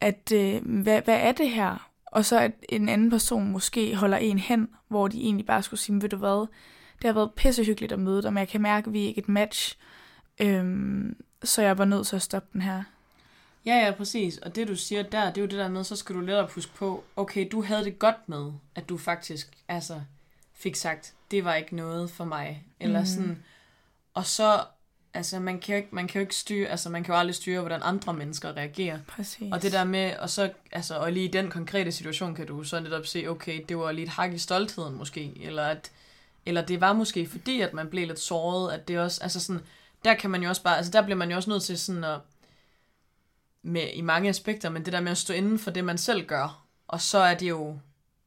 [0.00, 1.88] at øh, hvad, hvad er det her?
[2.06, 5.80] Og så at en anden person måske holder en hen, hvor de egentlig bare skulle
[5.80, 6.46] sige, ved du hvad,
[7.02, 9.18] det har været pissehyggeligt at møde dig, men jeg kan mærke, at vi er ikke
[9.18, 9.78] et match.
[10.40, 12.82] Øhm, så jeg var nødt til at stoppe den her.
[13.66, 14.38] Ja, ja, præcis.
[14.38, 16.48] Og det du siger der, det er jo det der med, så skal du lettere
[16.54, 20.00] huske på, okay, du havde det godt med, at du faktisk altså,
[20.54, 22.66] fik sagt, det var ikke noget for mig.
[22.80, 23.06] Eller mm.
[23.06, 23.42] sådan.
[24.14, 24.64] Og så,
[25.14, 27.34] altså man kan, jo ikke, man kan jo ikke styre, altså man kan jo aldrig
[27.34, 28.98] styre, hvordan andre mennesker reagerer.
[29.08, 29.52] Præcis.
[29.52, 32.64] Og det der med, og så, altså, og lige i den konkrete situation kan du
[32.64, 35.92] så netop se, okay, det var lige et hak i stoltheden måske, eller at,
[36.46, 39.62] eller det var måske fordi, at man blev lidt såret, at det også, altså sådan,
[40.04, 42.04] der kan man jo også bare, altså der bliver man jo også nødt til sådan
[42.04, 42.18] at,
[43.62, 46.26] med, i mange aspekter, men det der med at stå inden for det, man selv
[46.26, 47.78] gør, og så er det jo,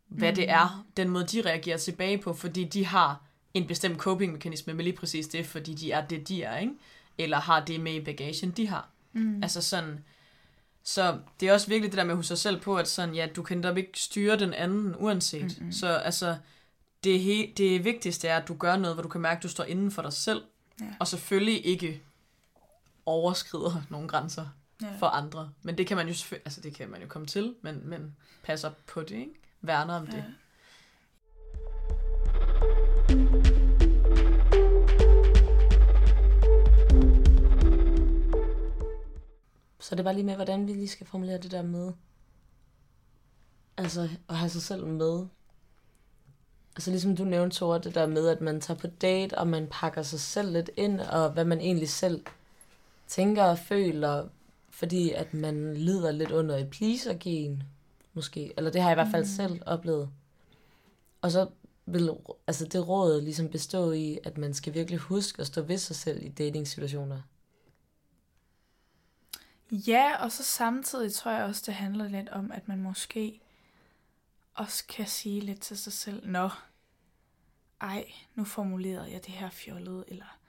[0.08, 0.36] hvad mm.
[0.36, 3.22] det er, den måde, de reagerer tilbage på, fordi de har
[3.54, 6.74] en bestemt coping-mekanisme med lige præcis det, fordi de er det, de er, ikke?
[7.18, 8.90] Eller har det med i bagagen, de har.
[9.14, 9.44] Mm.
[9.44, 10.04] Altså sådan,
[10.84, 13.16] så det er også virkelig det der med at huske sig selv på, at sådan,
[13.16, 15.58] ja, du kan netop ikke styre den anden uanset.
[15.58, 15.72] Mm-hmm.
[15.72, 16.38] Så altså,
[17.04, 19.50] det, he, det vigtigste er, at du gør noget, hvor du kan mærke, at du
[19.50, 20.42] står inden for dig selv,
[20.82, 20.86] Ja.
[21.00, 22.02] og selvfølgelig ikke
[23.06, 24.46] overskrider nogle grænser
[24.82, 24.96] Ja.
[25.00, 25.52] for andre.
[25.62, 28.72] Men det kan man jo altså det kan man jo komme til, men, men passer
[28.88, 29.34] på det, ikke?
[29.62, 30.18] Værner om det.
[30.18, 30.24] Ja.
[39.80, 41.94] Så det var lige med, hvordan vi lige skal formulere det der med.
[43.78, 45.26] Altså, at have sig selv med.
[46.76, 49.68] Altså ligesom du nævnte, Tore, det der med, at man tager på date, og man
[49.72, 52.26] pakker sig selv lidt ind, og hvad man egentlig selv
[53.08, 54.28] tænker og føler,
[54.76, 57.64] fordi at man lider lidt under et pleaser-gen.
[58.14, 58.54] måske.
[58.58, 59.30] Eller det har jeg i hvert fald mm.
[59.30, 60.10] selv oplevet.
[61.22, 61.50] Og så
[61.86, 62.12] vil
[62.48, 65.96] altså det råd ligesom bestå i, at man skal virkelig huske at stå ved sig
[65.96, 67.22] selv i dating-situationer.
[69.72, 73.42] Ja, og så samtidig tror jeg også, det handler lidt om, at man måske
[74.54, 76.50] også kan sige lidt til sig selv, Nå,
[77.82, 80.40] ej, nu formulerede jeg det her fjollet, eller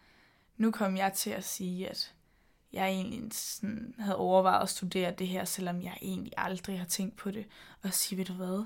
[0.56, 2.14] nu kom jeg til at sige, at
[2.76, 7.16] jeg egentlig sådan havde overvejet at studere det her, selvom jeg egentlig aldrig har tænkt
[7.16, 7.44] på det,
[7.82, 8.64] og sige, ved du hvad,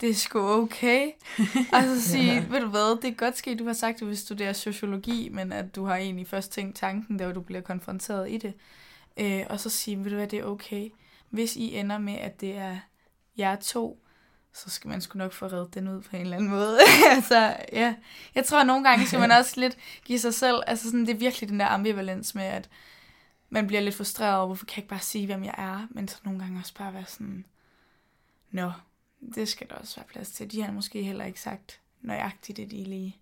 [0.00, 1.10] det er sgu okay.
[1.72, 4.18] altså sige, ved du hvad, det er godt sket, du har sagt, at du vil
[4.18, 8.36] studere sociologi, men at du har egentlig først tænkt tanken, da du bliver konfronteret i
[8.36, 8.54] det.
[9.16, 10.90] Øh, og så sige, ved du hvad, det er okay.
[11.30, 12.76] Hvis I ender med, at det er
[13.38, 14.04] jer to,
[14.54, 16.78] så skal man sgu nok få reddet den ud på en eller anden måde.
[17.16, 17.94] altså, ja.
[18.34, 21.14] Jeg tror, at nogle gange skal man også lidt give sig selv, altså sådan, det
[21.14, 22.68] er virkelig den der ambivalens med, at
[23.54, 26.08] man bliver lidt frustreret over, hvorfor kan jeg ikke bare sige, hvem jeg er, men
[26.08, 27.44] så nogle gange også bare være sådan,
[28.50, 28.72] nå,
[29.34, 30.52] det skal der også være plads til.
[30.52, 33.16] De har måske heller ikke sagt nøjagtigt det, de lige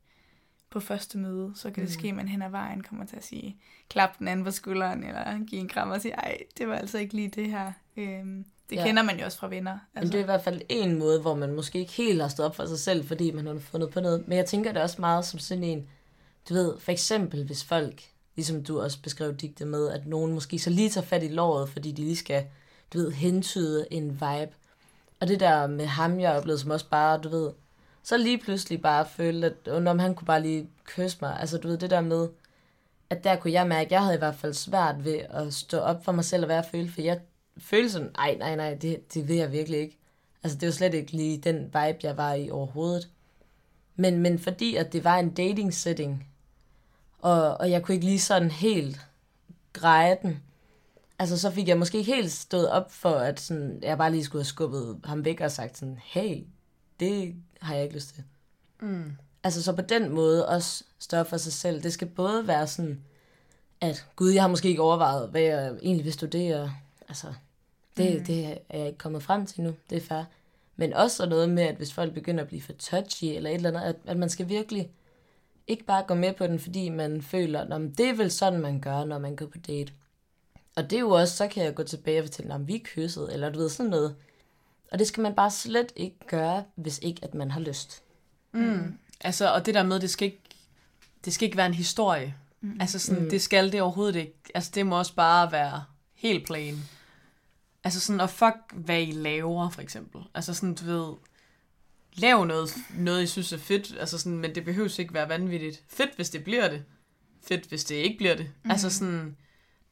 [0.70, 1.53] på første møde.
[1.55, 2.01] Så kan det mm.
[2.01, 3.57] ske, at man hen ad vejen kommer til at sige,
[3.89, 6.99] klap den anden på skulderen, eller give en kram og sige, ej, det var altså
[6.99, 7.72] ikke lige det her.
[7.97, 8.85] Øhm, det ja.
[8.87, 9.72] kender man jo også fra venner.
[9.72, 9.89] Altså.
[9.95, 12.49] Men det er i hvert fald en måde, hvor man måske ikke helt har stået
[12.49, 14.28] op for sig selv, fordi man har fundet på noget.
[14.28, 15.89] Men jeg tænker det også meget som sådan en,
[16.49, 20.59] du ved, for eksempel hvis folk, ligesom du også beskrev digte med, at nogen måske
[20.59, 22.45] så lige tager fat i låret, fordi de lige skal,
[22.93, 24.53] du ved, hentyde en vibe.
[25.20, 27.51] Og det der med ham, jeg oplevede som også bare, du ved,
[28.03, 31.41] så lige pludselig bare følte, at om han kunne bare lige kysse mig.
[31.41, 32.28] Altså du ved, det der med,
[33.11, 35.78] at der kunne jeg mærke, at jeg havde i hvert fald svært ved at stå
[35.78, 37.20] op for mig selv og være føle, for jeg
[37.59, 39.99] følte sådan, nej, nej, nej, det, det vil jeg virkelig ikke.
[40.43, 43.09] Altså det var slet ikke lige den vibe, jeg var i overhovedet.
[43.97, 46.28] Men, men fordi at det var en dating setting,
[47.23, 49.01] og, og jeg kunne ikke lige sådan helt
[49.73, 50.43] greje den,
[51.18, 54.25] altså så fik jeg måske ikke helt stået op for, at sådan, jeg bare lige
[54.25, 56.45] skulle have skubbet ham væk og sagt sådan, hey,
[57.01, 58.25] det har jeg ikke lyst til.
[58.81, 59.12] Mm.
[59.45, 61.83] Altså så på den måde også stå for sig selv.
[61.83, 63.03] Det skal både være sådan,
[63.81, 66.75] at gud, jeg har måske ikke overvejet, hvad jeg egentlig vil studere.
[67.09, 67.27] Altså,
[67.97, 68.25] det, mm.
[68.25, 69.75] det er jeg ikke kommet frem til nu.
[69.91, 70.25] Det er fair.
[70.77, 73.68] Men også noget med, at hvis folk begynder at blive for touchy eller et eller
[73.68, 74.91] andet, at, at man skal virkelig
[75.67, 78.81] ikke bare gå med på den, fordi man føler, at det er vel sådan, man
[78.81, 79.93] gør, når man går på date.
[80.77, 82.81] Og det er jo også, så kan jeg gå tilbage og fortælle, om vi er
[82.85, 84.17] kysset, eller du ved, sådan noget.
[84.93, 88.03] Og det skal man bare slet ikke gøre, hvis ikke at man har lyst.
[88.53, 88.99] Mm.
[89.21, 90.43] Altså, og det der med, det skal ikke,
[91.25, 92.35] det skal ikke være en historie.
[92.61, 92.77] Mm.
[92.81, 93.31] Altså, sådan, mm.
[93.31, 94.39] det skal det overhovedet ikke.
[94.55, 95.85] Altså, det må også bare være
[96.15, 96.79] helt plain.
[97.85, 100.21] Altså sådan, og fuck, hvad I laver, for eksempel.
[100.35, 101.15] Altså sådan, du ved,
[102.15, 105.83] lav noget, noget I synes er fedt, altså sådan, men det behøver ikke være vanvittigt.
[105.89, 106.85] Fedt, hvis det bliver det.
[107.43, 108.51] Fedt, hvis det ikke bliver det.
[108.63, 108.71] Mm.
[108.71, 109.37] Altså sådan,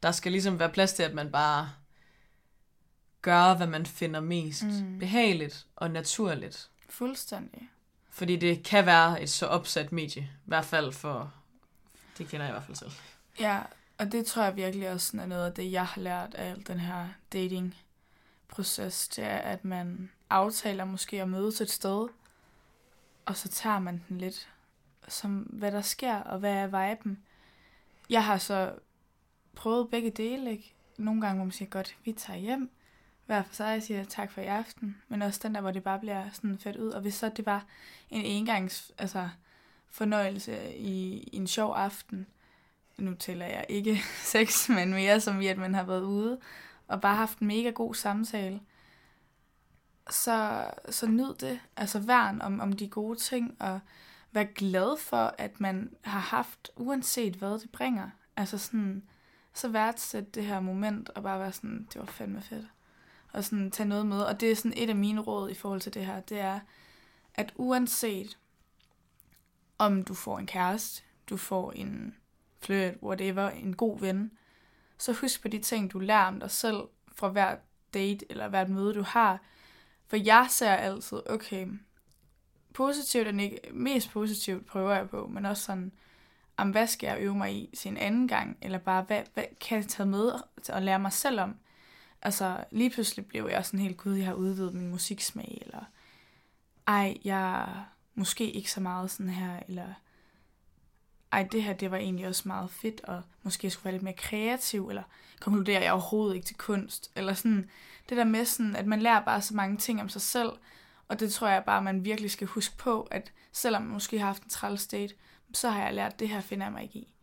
[0.03, 1.71] der skal ligesom være plads til, at man bare
[3.21, 4.99] gøre, hvad man finder mest mm.
[4.99, 6.69] behageligt og naturligt.
[6.89, 7.69] Fuldstændig.
[8.09, 10.21] Fordi det kan være et så opsat medie.
[10.21, 11.33] I hvert fald for...
[12.17, 12.91] Det kender jeg i hvert fald selv.
[13.39, 13.61] Ja,
[13.97, 16.79] og det tror jeg virkelig også er noget af det, jeg har lært af den
[16.79, 19.07] her dating-proces.
[19.07, 22.07] Det er, at man aftaler måske at mødes et sted,
[23.25, 24.49] og så tager man den lidt
[25.07, 27.19] som, hvad der sker, og hvad er viben.
[28.09, 28.73] Jeg har så
[29.55, 30.73] prøvet begge dele, ikke?
[30.97, 32.71] Nogle gange, hvor man siger, godt, vi tager hjem,
[33.25, 35.99] hver for sig siger tak for i aften, men også den der, hvor det bare
[35.99, 36.89] bliver sådan fedt ud.
[36.89, 37.65] Og hvis så det var
[38.09, 39.29] en engangs altså,
[39.89, 42.27] fornøjelse i, i en sjov aften,
[42.97, 44.01] nu tæller jeg ikke
[44.33, 46.39] sex, men mere som i, at man har været ude
[46.87, 48.59] og bare haft en mega god samtale,
[50.11, 51.59] så, så nyd det.
[51.77, 53.79] Altså værn om, om de gode ting, og
[54.31, 58.09] vær glad for, at man har haft, uanset hvad det bringer.
[58.37, 59.03] Altså sådan,
[59.53, 62.67] så værdsæt det her moment, og bare være sådan, det var fandme fedt
[63.33, 64.21] og sådan tage noget med.
[64.21, 66.59] Og det er sådan et af mine råd i forhold til det her, det er,
[67.35, 68.37] at uanset
[69.77, 72.15] om du får en kæreste, du får en
[72.59, 74.31] flirt, whatever, en god ven,
[74.97, 76.81] så husk på de ting, du lærer om dig selv
[77.15, 77.55] fra hver
[77.93, 79.39] date eller hvert møde, du har.
[80.11, 81.67] For jeg ser altid, okay,
[82.73, 85.91] positivt og neg- mest positivt prøver jeg på, men også sådan,
[86.57, 89.43] om hvad skal jeg øve mig i til en anden gang, eller bare, hvad, hvad
[89.61, 90.31] kan jeg tage med
[90.69, 91.55] og lære mig selv om?
[92.21, 95.83] Altså, lige pludselig blev jeg sådan helt, gud, jeg har udvidet min musiksmag, eller
[96.87, 97.85] ej, jeg er
[98.15, 99.93] måske ikke så meget sådan her, eller
[101.31, 104.03] ej, det her, det var egentlig også meget fedt, og måske jeg skulle være lidt
[104.03, 105.03] mere kreativ, eller
[105.39, 107.69] konkluderer jeg overhovedet ikke til kunst, eller sådan,
[108.09, 110.51] det der med sådan, at man lærer bare så mange ting om sig selv,
[111.07, 114.25] og det tror jeg bare, man virkelig skal huske på, at selvom man måske har
[114.25, 115.15] haft en træls date,
[115.53, 117.13] så har jeg lært, at det her finder jeg mig ikke i.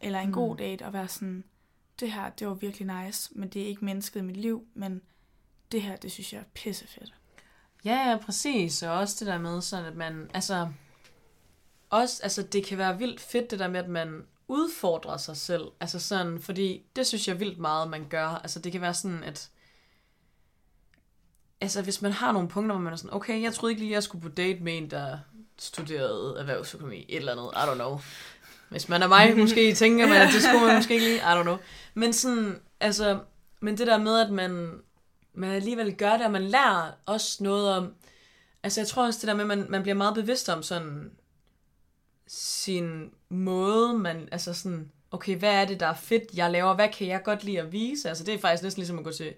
[0.00, 0.32] Eller en mm.
[0.32, 1.44] god date, og være sådan,
[2.00, 5.02] det her, det var virkelig nice, men det er ikke mennesket i mit liv, men
[5.72, 7.14] det her, det synes jeg er pissefedt.
[7.84, 8.82] Ja, ja, præcis.
[8.82, 10.68] Og også det der med sådan, at man, altså,
[11.90, 15.64] også, altså, det kan være vildt fedt, det der med, at man udfordrer sig selv.
[15.80, 18.26] Altså sådan, fordi det synes jeg vildt meget, man gør.
[18.26, 19.50] Altså det kan være sådan, at
[21.60, 23.92] altså hvis man har nogle punkter, hvor man er sådan, okay, jeg troede ikke lige,
[23.92, 25.18] jeg skulle på date med en, der
[25.58, 28.00] studerede erhvervsøkonomi, et eller andet, I don't know.
[28.68, 31.20] Hvis man er mig, måske tænker man, at det skulle man måske ikke lige, I
[31.20, 31.56] don't know.
[31.94, 33.18] Men sådan, altså,
[33.60, 34.80] men det der med, at man,
[35.34, 37.94] man alligevel gør det, og man lærer også noget om,
[38.62, 41.10] altså jeg tror også det der med, at man, man bliver meget bevidst om sådan,
[42.26, 46.88] sin måde, man, altså sådan, okay, hvad er det, der er fedt, jeg laver, hvad
[46.88, 48.08] kan jeg godt lide at vise?
[48.08, 49.34] Altså det er faktisk næsten ligesom at gå til,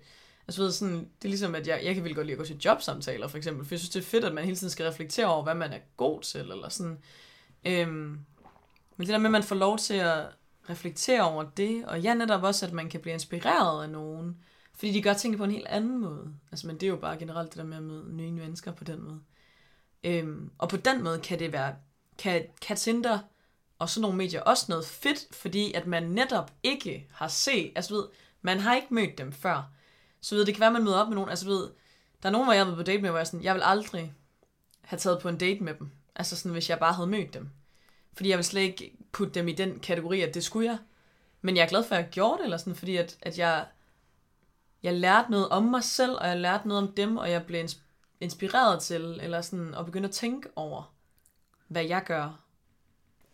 [0.49, 2.45] altså ved, sådan, det er ligesom, at jeg, jeg kan virkelig godt lide at gå
[2.45, 4.87] til jobsamtaler, for eksempel, for jeg synes, det er fedt, at man hele tiden skal
[4.87, 6.99] reflektere over, hvad man er god til, eller sådan.
[7.67, 8.19] Øhm,
[8.97, 10.27] men det der med, at man får lov til at
[10.71, 14.37] reflektere over det, og ja, netop også, at man kan blive inspireret af nogen,
[14.75, 16.35] fordi de gør tingene på en helt anden måde.
[16.51, 18.85] Altså, men det er jo bare generelt det der med at møde nye mennesker på
[18.85, 19.21] den måde.
[20.05, 21.75] Øhm, og på den måde kan det være
[22.19, 23.19] kan, kan Tinder
[23.79, 27.95] og sådan nogle medier også noget fedt, fordi at man netop ikke har set, altså
[27.95, 28.05] ved,
[28.43, 29.71] man har ikke mødt dem før.
[30.21, 31.71] Så ved, det kan være, at man møder op med nogen, altså ved,
[32.23, 33.63] der er nogen, hvor jeg har været på date med, hvor jeg sådan, jeg vil
[33.65, 34.15] aldrig
[34.81, 35.91] have taget på en date med dem.
[36.15, 37.51] Altså sådan, hvis jeg bare havde mødt dem.
[38.13, 40.79] Fordi jeg vil slet ikke putte dem i den kategori, at det skulle jeg.
[41.43, 43.67] Men jeg er glad for, at jeg gjorde det, eller sådan, fordi at, at jeg,
[44.83, 47.69] jeg lærte noget om mig selv, og jeg lærte noget om dem, og jeg blev
[48.21, 50.93] inspireret til, eller sådan, at begynde at tænke over,
[51.69, 52.41] hvad jeg gør.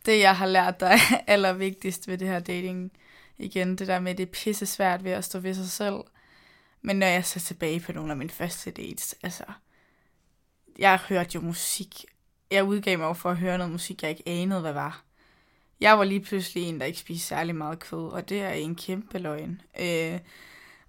[0.06, 2.92] Det, jeg har lært, der er allervigtigst ved det her dating,
[3.38, 6.00] igen, det der med, at det er pisse svært ved at stå ved sig selv.
[6.82, 9.44] Men når jeg ser tilbage på nogle af mine første dates, altså,
[10.78, 12.04] jeg hørte jo musik.
[12.50, 15.04] Jeg udgav mig for at høre noget musik, jeg ikke anede, hvad var.
[15.80, 18.74] Jeg var lige pludselig en, der ikke spiste særlig meget kød, og det er en
[18.74, 19.62] kæmpe løgn.
[19.80, 20.18] Øh,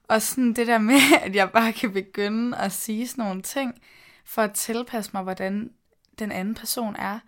[0.07, 3.81] og sådan det der med, at jeg bare kan begynde at sige sådan nogle ting,
[4.25, 5.71] for at tilpasse mig, hvordan
[6.19, 7.19] den anden person er.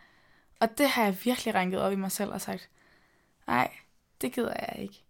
[0.59, 2.69] Og det har jeg virkelig ranket op i mig selv og sagt,
[3.47, 3.71] nej,
[4.21, 5.01] det gider jeg ikke.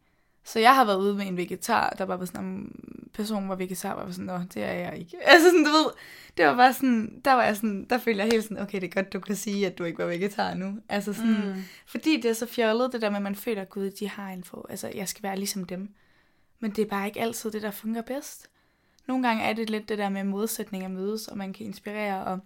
[0.43, 3.55] Så jeg har været ude med en vegetar, der bare var sådan, en person var
[3.55, 5.17] vegetar, var sådan, nå, det er jeg ikke.
[5.31, 5.91] Altså sådan, du ved,
[6.37, 8.87] det var bare sådan, der var jeg sådan, der følte jeg helt sådan, okay, det
[8.87, 10.77] er godt, du kan sige, at du ikke var vegetar nu.
[10.89, 11.63] Altså sådan, mm.
[11.85, 14.43] fordi det er så fjollet, det der med, at man føler, gud, de har en
[14.43, 15.93] få, altså jeg skal være ligesom dem.
[16.59, 18.49] Men det er bare ikke altid det, der fungerer bedst.
[19.07, 22.39] Nogle gange er det lidt det der med modsætninger mødes, og man kan inspirere og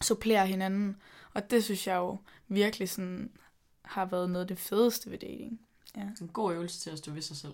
[0.00, 0.96] supplere hinanden.
[1.34, 2.18] Og det synes jeg jo
[2.48, 3.30] virkelig sådan
[3.82, 5.60] har været noget af det fedeste ved dating.
[5.96, 6.02] Ja.
[6.20, 7.52] En god øvelse til at stå ved sig selv.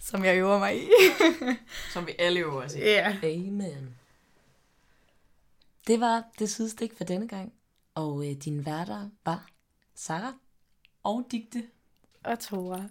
[0.00, 0.88] Som jeg øver mig i.
[1.92, 2.78] Som vi alle øver os i.
[2.78, 3.18] Ja.
[3.24, 3.48] Yeah.
[3.48, 3.96] Amen.
[5.86, 7.52] Det var det sidestik for denne gang.
[7.94, 9.48] Og øh, din værter var
[9.94, 10.34] Sara
[11.02, 11.64] og Digte
[12.24, 12.84] og Tora.